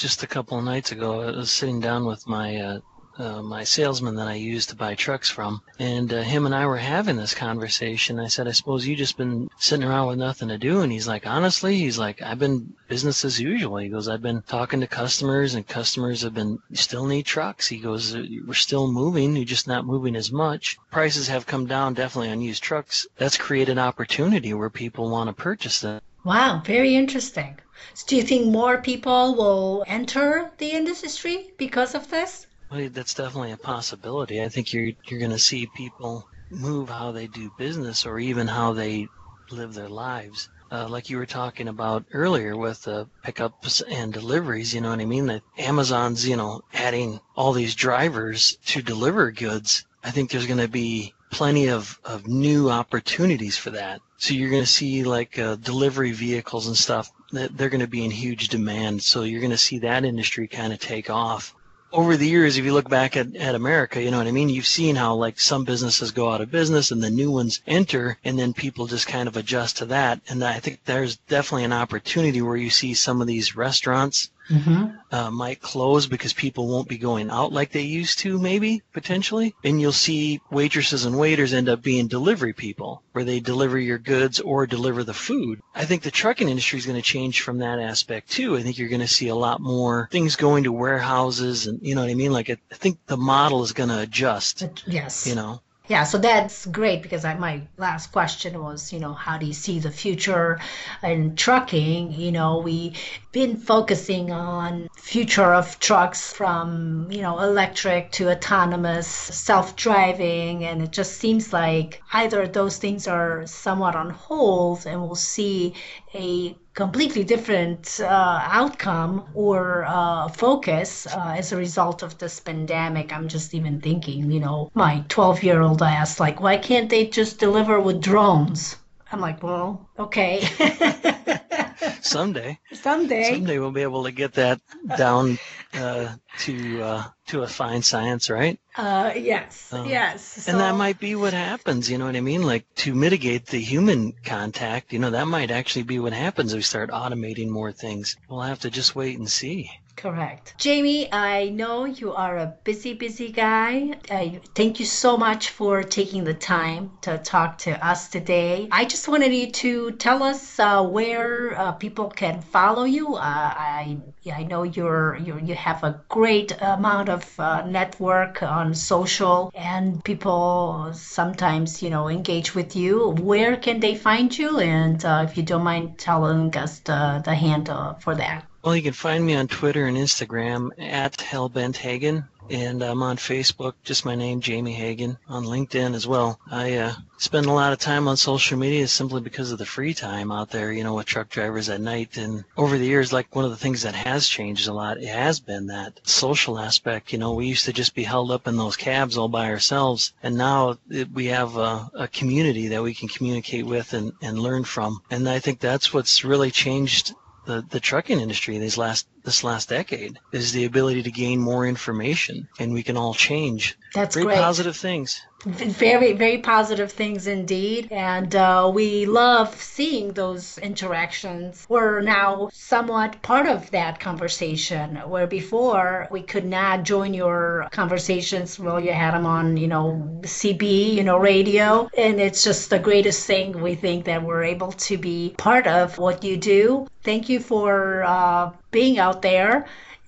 Just 0.00 0.22
a 0.22 0.26
couple 0.26 0.58
of 0.58 0.64
nights 0.64 0.92
ago, 0.92 1.20
I 1.20 1.36
was 1.36 1.50
sitting 1.50 1.78
down 1.78 2.06
with 2.06 2.26
my 2.26 2.56
uh, 2.56 2.80
uh, 3.18 3.42
my 3.42 3.64
salesman 3.64 4.14
that 4.14 4.28
I 4.28 4.34
use 4.34 4.64
to 4.66 4.76
buy 4.76 4.94
trucks 4.94 5.28
from, 5.28 5.60
and 5.78 6.10
uh, 6.10 6.22
him 6.22 6.46
and 6.46 6.54
I 6.54 6.64
were 6.64 6.78
having 6.78 7.16
this 7.16 7.34
conversation. 7.34 8.18
I 8.18 8.28
said, 8.28 8.48
"I 8.48 8.52
suppose 8.52 8.86
you 8.86 8.96
just 8.96 9.18
been 9.18 9.50
sitting 9.58 9.86
around 9.86 10.06
with 10.08 10.18
nothing 10.18 10.48
to 10.48 10.56
do." 10.56 10.80
And 10.80 10.90
he's 10.90 11.06
like, 11.06 11.26
"Honestly, 11.26 11.76
he's 11.76 11.98
like, 11.98 12.22
I've 12.22 12.38
been 12.38 12.72
business 12.88 13.26
as 13.26 13.38
usual." 13.38 13.76
He 13.76 13.90
goes, 13.90 14.08
"I've 14.08 14.22
been 14.22 14.40
talking 14.40 14.80
to 14.80 14.86
customers, 14.86 15.52
and 15.52 15.68
customers 15.68 16.22
have 16.22 16.32
been 16.32 16.60
still 16.72 17.04
need 17.04 17.26
trucks." 17.26 17.66
He 17.68 17.76
goes, 17.76 18.16
"We're 18.16 18.54
still 18.54 18.90
moving, 18.90 19.36
you're 19.36 19.44
just 19.44 19.68
not 19.68 19.84
moving 19.84 20.16
as 20.16 20.32
much. 20.32 20.78
Prices 20.90 21.28
have 21.28 21.46
come 21.46 21.66
down 21.66 21.92
definitely 21.92 22.30
on 22.30 22.40
used 22.40 22.62
trucks. 22.62 23.06
That's 23.18 23.36
created 23.36 23.76
opportunity 23.76 24.54
where 24.54 24.70
people 24.70 25.10
want 25.10 25.28
to 25.28 25.34
purchase 25.34 25.80
them." 25.80 26.00
Wow, 26.24 26.62
very 26.64 26.96
interesting. 26.96 27.58
So 27.94 28.04
do 28.06 28.16
you 28.16 28.22
think 28.22 28.46
more 28.46 28.78
people 28.78 29.34
will 29.34 29.84
enter 29.86 30.50
the 30.58 30.70
industry 30.70 31.50
because 31.58 31.94
of 31.94 32.10
this? 32.10 32.46
Well, 32.70 32.88
that's 32.90 33.14
definitely 33.14 33.52
a 33.52 33.56
possibility. 33.56 34.42
I 34.42 34.48
think 34.48 34.72
you're 34.72 34.92
you're 35.04 35.18
going 35.18 35.32
to 35.32 35.38
see 35.38 35.66
people 35.66 36.28
move 36.50 36.88
how 36.88 37.12
they 37.12 37.26
do 37.26 37.50
business 37.50 38.04
or 38.06 38.18
even 38.18 38.46
how 38.46 38.72
they 38.72 39.08
live 39.50 39.74
their 39.74 39.88
lives. 39.88 40.48
Uh, 40.72 40.86
like 40.88 41.10
you 41.10 41.16
were 41.16 41.26
talking 41.26 41.66
about 41.66 42.04
earlier 42.12 42.56
with 42.56 42.86
uh, 42.86 43.04
pickups 43.22 43.80
and 43.80 44.12
deliveries, 44.12 44.72
you 44.72 44.80
know 44.80 44.90
what 44.90 45.00
I 45.00 45.04
mean? 45.04 45.26
That 45.26 45.42
Amazon's, 45.58 46.28
you 46.28 46.36
know, 46.36 46.62
adding 46.72 47.18
all 47.34 47.52
these 47.52 47.74
drivers 47.74 48.56
to 48.66 48.82
deliver 48.82 49.32
goods. 49.32 49.84
I 50.04 50.12
think 50.12 50.30
there's 50.30 50.46
going 50.46 50.60
to 50.60 50.68
be 50.68 51.14
plenty 51.30 51.68
of, 51.68 51.98
of 52.04 52.28
new 52.28 52.70
opportunities 52.70 53.56
for 53.56 53.70
that. 53.70 54.00
So 54.16 54.34
you're 54.34 54.50
going 54.50 54.62
to 54.62 54.66
see 54.66 55.02
like 55.02 55.38
uh, 55.38 55.56
delivery 55.56 56.12
vehicles 56.12 56.68
and 56.68 56.76
stuff 56.76 57.10
they're 57.32 57.68
going 57.68 57.80
to 57.80 57.86
be 57.86 58.04
in 58.04 58.10
huge 58.10 58.48
demand. 58.48 59.02
So 59.02 59.22
you're 59.22 59.40
going 59.40 59.50
to 59.50 59.56
see 59.58 59.78
that 59.80 60.04
industry 60.04 60.48
kind 60.48 60.72
of 60.72 60.78
take 60.78 61.10
off 61.10 61.54
over 61.92 62.16
the 62.16 62.28
years, 62.28 62.56
if 62.56 62.64
you 62.64 62.72
look 62.72 62.88
back 62.88 63.16
at, 63.16 63.34
at 63.34 63.56
America, 63.56 64.00
you 64.00 64.10
know 64.10 64.18
what 64.18 64.28
I 64.28 64.32
mean? 64.32 64.48
You've 64.48 64.66
seen 64.66 64.94
how 64.94 65.14
like 65.14 65.40
some 65.40 65.64
businesses 65.64 66.12
go 66.12 66.30
out 66.30 66.40
of 66.40 66.50
business 66.50 66.90
and 66.90 67.02
the 67.02 67.10
new 67.10 67.32
ones 67.32 67.60
enter 67.66 68.16
and 68.24 68.38
then 68.38 68.52
people 68.52 68.86
just 68.86 69.08
kind 69.08 69.26
of 69.26 69.36
adjust 69.36 69.78
to 69.78 69.86
that. 69.86 70.20
And 70.28 70.44
I 70.44 70.60
think 70.60 70.84
there's 70.84 71.16
definitely 71.16 71.64
an 71.64 71.72
opportunity 71.72 72.42
where 72.42 72.56
you 72.56 72.70
see 72.70 72.94
some 72.94 73.20
of 73.20 73.26
these 73.26 73.56
restaurants 73.56 74.30
Mm-hmm. 74.50 75.14
uh, 75.14 75.30
might 75.30 75.60
close 75.60 76.06
because 76.06 76.32
people 76.32 76.66
won't 76.66 76.88
be 76.88 76.98
going 76.98 77.30
out 77.30 77.52
like 77.52 77.70
they 77.70 77.82
used 77.82 78.18
to, 78.20 78.38
maybe 78.38 78.82
potentially. 78.92 79.54
And 79.62 79.80
you'll 79.80 79.92
see 79.92 80.40
waitresses 80.50 81.04
and 81.04 81.16
waiters 81.16 81.54
end 81.54 81.68
up 81.68 81.82
being 81.82 82.08
delivery 82.08 82.52
people, 82.52 83.02
where 83.12 83.24
they 83.24 83.38
deliver 83.38 83.78
your 83.78 83.98
goods 83.98 84.40
or 84.40 84.66
deliver 84.66 85.04
the 85.04 85.14
food. 85.14 85.60
I 85.74 85.84
think 85.84 86.02
the 86.02 86.10
trucking 86.10 86.48
industry 86.48 86.78
is 86.78 86.86
going 86.86 86.96
to 86.96 87.02
change 87.02 87.42
from 87.42 87.58
that 87.58 87.78
aspect 87.78 88.30
too. 88.30 88.56
I 88.56 88.62
think 88.62 88.76
you're 88.76 88.88
going 88.88 89.00
to 89.00 89.08
see 89.08 89.28
a 89.28 89.34
lot 89.34 89.60
more 89.60 90.08
things 90.10 90.36
going 90.36 90.64
to 90.64 90.72
warehouses, 90.72 91.66
and 91.66 91.78
you 91.82 91.94
know 91.94 92.00
what 92.00 92.10
I 92.10 92.14
mean. 92.14 92.32
Like 92.32 92.50
I 92.50 92.56
think 92.70 92.98
the 93.06 93.16
model 93.16 93.62
is 93.62 93.72
going 93.72 93.90
to 93.90 94.00
adjust. 94.00 94.66
Yes. 94.86 95.26
You 95.26 95.36
know. 95.36 95.62
Yeah, 95.90 96.04
so 96.04 96.18
that's 96.18 96.66
great 96.66 97.02
because 97.02 97.24
I, 97.24 97.34
my 97.34 97.62
last 97.76 98.12
question 98.12 98.62
was, 98.62 98.92
you 98.92 99.00
know, 99.00 99.12
how 99.12 99.38
do 99.38 99.44
you 99.44 99.52
see 99.52 99.80
the 99.80 99.90
future 99.90 100.60
in 101.02 101.34
trucking? 101.34 102.12
You 102.12 102.30
know, 102.30 102.58
we've 102.60 102.96
been 103.32 103.56
focusing 103.56 104.30
on 104.30 104.88
future 104.96 105.52
of 105.52 105.80
trucks 105.80 106.32
from, 106.32 107.08
you 107.10 107.22
know, 107.22 107.40
electric 107.40 108.12
to 108.12 108.30
autonomous, 108.30 109.08
self-driving, 109.08 110.64
and 110.64 110.80
it 110.80 110.92
just 110.92 111.16
seems 111.16 111.52
like 111.52 112.00
either 112.12 112.46
those 112.46 112.78
things 112.78 113.08
are 113.08 113.44
somewhat 113.48 113.96
on 113.96 114.10
hold 114.10 114.86
and 114.86 115.02
we'll 115.02 115.16
see 115.16 115.74
a 116.14 116.56
completely 116.80 117.24
different 117.24 118.00
uh, 118.00 118.40
outcome 118.60 119.28
or 119.34 119.84
uh, 119.86 120.28
focus 120.28 121.06
uh, 121.06 121.34
as 121.36 121.52
a 121.52 121.56
result 121.56 122.02
of 122.02 122.16
this 122.16 122.40
pandemic. 122.40 123.12
I'm 123.12 123.28
just 123.28 123.54
even 123.54 123.82
thinking, 123.82 124.30
you 124.32 124.40
know, 124.40 124.70
my 124.72 125.04
12 125.10 125.42
year 125.42 125.60
old 125.60 125.82
I 125.82 125.92
asked, 125.92 126.18
like, 126.20 126.40
why 126.40 126.56
can't 126.56 126.88
they 126.88 127.06
just 127.06 127.38
deliver 127.38 127.78
with 127.78 128.00
drones? 128.00 128.76
I'm 129.12 129.20
like, 129.20 129.42
well, 129.42 129.88
okay. 129.98 130.40
Someday, 132.00 132.58
Someday. 132.72 133.24
someday 133.34 133.58
we'll 133.58 133.70
be 133.70 133.82
able 133.82 134.04
to 134.04 134.12
get 134.12 134.34
that 134.34 134.60
down 134.96 135.38
uh, 135.74 136.14
to 136.38 136.82
uh, 136.82 137.04
to 137.28 137.42
a 137.42 137.48
fine 137.48 137.82
science, 137.82 138.28
right? 138.30 138.58
Uh, 138.76 139.12
yes, 139.16 139.72
Um, 139.72 139.86
yes. 139.86 140.48
And 140.48 140.60
that 140.60 140.74
might 140.74 140.98
be 140.98 141.14
what 141.14 141.32
happens, 141.32 141.90
you 141.90 141.98
know 141.98 142.06
what 142.06 142.16
I 142.16 142.20
mean? 142.20 142.42
Like 142.42 142.66
to 142.76 142.94
mitigate 142.94 143.46
the 143.46 143.60
human 143.60 144.12
contact, 144.24 144.92
you 144.92 144.98
know, 144.98 145.10
that 145.10 145.26
might 145.26 145.50
actually 145.50 145.84
be 145.84 145.98
what 145.98 146.12
happens 146.12 146.52
if 146.52 146.58
we 146.58 146.62
start 146.62 146.90
automating 146.90 147.48
more 147.48 147.72
things. 147.72 148.16
We'll 148.28 148.40
have 148.42 148.60
to 148.60 148.70
just 148.70 148.94
wait 148.94 149.18
and 149.18 149.30
see. 149.30 149.70
Correct. 149.96 150.54
Jamie, 150.58 151.12
I 151.12 151.50
know 151.50 151.84
you 151.84 152.12
are 152.14 152.38
a 152.38 152.54
busy, 152.64 152.94
busy 152.94 153.30
guy. 153.32 153.98
I 154.10 154.40
thank 154.54 154.80
you 154.80 154.86
so 154.86 155.16
much 155.16 155.50
for 155.50 155.82
taking 155.82 156.24
the 156.24 156.32
time 156.34 156.92
to 157.02 157.18
talk 157.18 157.58
to 157.58 157.86
us 157.86 158.08
today. 158.08 158.68
I 158.72 158.86
just 158.86 159.08
wanted 159.08 159.32
you 159.34 159.50
to 159.50 159.92
tell 159.92 160.22
us 160.22 160.58
uh, 160.58 160.82
where 160.84 161.54
uh, 161.58 161.72
people 161.72 162.08
can 162.08 162.40
follow 162.40 162.84
you. 162.84 163.14
Uh, 163.16 163.20
I 163.20 163.98
I 164.34 164.44
know 164.44 164.62
you're, 164.62 165.16
you're 165.16 165.38
you 165.38 165.54
have 165.54 165.84
a 165.84 166.02
great 166.08 166.52
amount 166.60 167.08
of 167.08 167.38
uh, 167.38 167.66
network 167.66 168.42
on 168.42 168.74
social, 168.74 169.50
and 169.54 170.02
people 170.04 170.90
sometimes 170.94 171.82
you 171.82 171.90
know 171.90 172.08
engage 172.08 172.54
with 172.54 172.74
you. 172.74 173.10
Where 173.20 173.56
can 173.56 173.80
they 173.80 173.94
find 173.96 174.36
you? 174.36 174.58
And 174.60 175.04
uh, 175.04 175.26
if 175.28 175.36
you 175.36 175.42
don't 175.42 175.64
mind 175.64 175.98
telling 175.98 176.56
us 176.56 176.80
the 176.80 177.20
the 177.24 177.34
handle 177.34 177.98
for 178.00 178.14
that. 178.14 178.49
Well, 178.62 178.76
you 178.76 178.82
can 178.82 178.92
find 178.92 179.24
me 179.24 179.34
on 179.36 179.48
Twitter 179.48 179.86
and 179.86 179.96
Instagram 179.96 180.68
at 180.78 181.16
Hellbent 181.16 181.76
Hellbenthagen, 181.76 182.28
and 182.50 182.82
I'm 182.82 183.02
on 183.02 183.16
Facebook, 183.16 183.72
just 183.84 184.04
my 184.04 184.14
name, 184.14 184.42
Jamie 184.42 184.74
Hagen, 184.74 185.16
on 185.28 185.44
LinkedIn 185.44 185.94
as 185.94 186.06
well. 186.06 186.38
I 186.50 186.74
uh, 186.74 186.94
spend 187.16 187.46
a 187.46 187.52
lot 187.52 187.72
of 187.72 187.78
time 187.78 188.06
on 188.06 188.18
social 188.18 188.58
media 188.58 188.86
simply 188.86 189.22
because 189.22 189.50
of 189.50 189.56
the 189.56 189.64
free 189.64 189.94
time 189.94 190.30
out 190.30 190.50
there, 190.50 190.72
you 190.72 190.84
know, 190.84 190.92
with 190.92 191.06
truck 191.06 191.30
drivers 191.30 191.70
at 191.70 191.80
night. 191.80 192.18
And 192.18 192.44
over 192.58 192.76
the 192.76 192.84
years, 192.84 193.14
like 193.14 193.34
one 193.34 193.46
of 193.46 193.50
the 193.50 193.56
things 193.56 193.80
that 193.80 193.94
has 193.94 194.28
changed 194.28 194.68
a 194.68 194.74
lot, 194.74 194.98
it 194.98 195.08
has 195.08 195.40
been 195.40 195.68
that 195.68 195.98
social 196.02 196.58
aspect. 196.58 197.14
You 197.14 197.18
know, 197.18 197.32
we 197.32 197.46
used 197.46 197.64
to 197.64 197.72
just 197.72 197.94
be 197.94 198.04
held 198.04 198.30
up 198.30 198.46
in 198.46 198.58
those 198.58 198.76
cabs 198.76 199.16
all 199.16 199.28
by 199.28 199.48
ourselves, 199.48 200.12
and 200.22 200.36
now 200.36 200.76
it, 200.90 201.10
we 201.12 201.26
have 201.26 201.56
a, 201.56 201.90
a 201.94 202.08
community 202.08 202.68
that 202.68 202.82
we 202.82 202.92
can 202.92 203.08
communicate 203.08 203.64
with 203.64 203.94
and, 203.94 204.12
and 204.20 204.38
learn 204.38 204.64
from. 204.64 205.00
And 205.10 205.26
I 205.30 205.38
think 205.38 205.60
that's 205.60 205.94
what's 205.94 206.26
really 206.26 206.50
changed 206.50 207.14
the, 207.46 207.64
the 207.70 207.80
trucking 207.80 208.20
industry 208.20 208.58
these 208.58 208.78
last 208.78 209.06
this 209.24 209.44
last 209.44 209.68
decade 209.68 210.18
is 210.32 210.52
the 210.52 210.64
ability 210.64 211.02
to 211.02 211.10
gain 211.10 211.40
more 211.40 211.66
information 211.66 212.48
and 212.58 212.72
we 212.72 212.82
can 212.82 212.96
all 212.96 213.14
change. 213.14 213.76
That's 213.94 214.14
Very 214.14 214.26
great. 214.26 214.38
positive 214.38 214.76
things. 214.76 215.20
Very, 215.44 216.12
very 216.12 216.38
positive 216.38 216.92
things 216.92 217.26
indeed. 217.26 217.88
And 217.90 218.34
uh, 218.36 218.70
we 218.72 219.06
love 219.06 219.54
seeing 219.54 220.12
those 220.12 220.58
interactions. 220.58 221.66
We're 221.68 222.02
now 222.02 222.50
somewhat 222.52 223.22
part 223.22 223.46
of 223.46 223.70
that 223.70 224.00
conversation, 224.00 224.96
where 224.96 225.26
before 225.26 226.08
we 226.10 226.22
could 226.22 226.44
not 226.44 226.82
join 226.82 227.14
your 227.14 227.68
conversations 227.72 228.58
while 228.58 228.80
you 228.80 228.92
had 228.92 229.14
them 229.14 229.24
on, 229.24 229.56
you 229.56 229.66
know, 229.66 230.20
CB, 230.22 230.92
you 230.94 231.04
know, 231.04 231.16
radio. 231.16 231.88
And 231.96 232.20
it's 232.20 232.44
just 232.44 232.68
the 232.68 232.78
greatest 232.78 233.26
thing 233.26 233.62
we 233.62 233.74
think 233.74 234.04
that 234.04 234.22
we're 234.22 234.44
able 234.44 234.72
to 234.72 234.98
be 234.98 235.34
part 235.38 235.66
of 235.66 235.96
what 235.96 236.22
you 236.22 236.36
do. 236.36 236.86
Thank 237.02 237.30
you 237.30 237.40
for 237.40 238.04
uh, 238.04 238.50
being 238.70 238.98
out 238.98 239.22
there. 239.22 239.66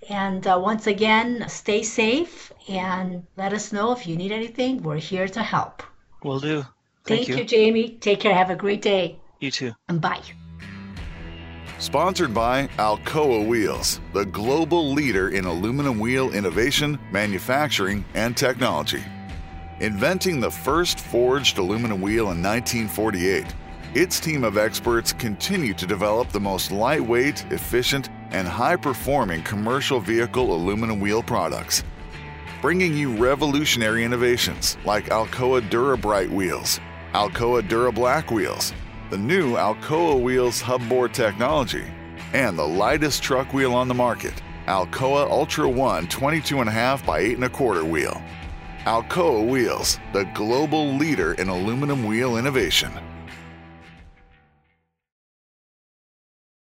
And 0.08 0.46
uh, 0.46 0.58
once 0.62 0.86
again, 0.86 1.44
stay 1.48 1.82
safe 1.82 2.52
and 2.68 3.24
let 3.36 3.52
us 3.52 3.72
know 3.72 3.92
if 3.92 4.06
you 4.06 4.16
need 4.16 4.32
anything. 4.32 4.82
We're 4.82 4.96
here 4.96 5.28
to 5.28 5.42
help. 5.42 5.82
Will 6.24 6.40
do. 6.40 6.62
Thank, 7.04 7.26
Thank, 7.26 7.38
you. 7.38 7.44
Jamie. 7.44 7.90
Take 8.00 8.20
care. 8.20 8.34
Have 8.34 8.50
a 8.50 8.56
great 8.56 8.82
day. 8.82 9.18
You 9.40 9.50
too. 9.50 9.72
And 9.88 10.00
bye. 10.00 10.22
Sponsored 11.78 12.32
by 12.32 12.68
Alcoa 12.78 13.44
Wheels, 13.44 14.00
the 14.12 14.24
global 14.24 14.92
leader 14.92 15.30
in 15.30 15.44
aluminum 15.46 15.98
wheel 15.98 16.32
innovation, 16.32 16.96
manufacturing, 17.10 18.04
and 18.14 18.36
technology. 18.36 19.02
Inventing 19.80 20.38
the 20.38 20.50
first 20.50 21.00
forged 21.00 21.58
aluminum 21.58 22.00
wheel 22.00 22.30
in 22.30 22.40
1948, 22.40 23.44
its 23.94 24.20
team 24.20 24.44
of 24.44 24.56
experts 24.56 25.12
continue 25.12 25.74
to 25.74 25.84
develop 25.84 26.28
the 26.28 26.38
most 26.38 26.70
lightweight, 26.70 27.44
efficient, 27.50 28.10
and 28.32 28.48
high 28.48 28.76
performing 28.76 29.42
commercial 29.42 30.00
vehicle 30.00 30.54
aluminum 30.54 31.00
wheel 31.00 31.22
products. 31.22 31.84
Bringing 32.60 32.96
you 32.96 33.16
revolutionary 33.16 34.04
innovations 34.04 34.76
like 34.84 35.06
Alcoa 35.06 35.60
DuraBright 35.68 36.30
wheels, 36.30 36.80
Alcoa 37.12 37.66
DuraBlack 37.68 38.30
wheels, 38.30 38.72
the 39.10 39.18
new 39.18 39.56
Alcoa 39.56 40.20
Wheels 40.20 40.60
hubboard 40.60 41.12
technology, 41.12 41.84
and 42.32 42.58
the 42.58 42.66
lightest 42.66 43.22
truck 43.22 43.52
wheel 43.52 43.74
on 43.74 43.88
the 43.88 43.94
market, 43.94 44.34
Alcoa 44.66 45.28
Ultra 45.30 45.68
One 45.68 46.06
22.5 46.06 47.04
by 47.04 47.22
8.25 47.22 47.90
wheel. 47.90 48.22
Alcoa 48.84 49.46
Wheels, 49.46 49.98
the 50.12 50.24
global 50.34 50.94
leader 50.94 51.34
in 51.34 51.48
aluminum 51.48 52.04
wheel 52.04 52.36
innovation. 52.36 52.92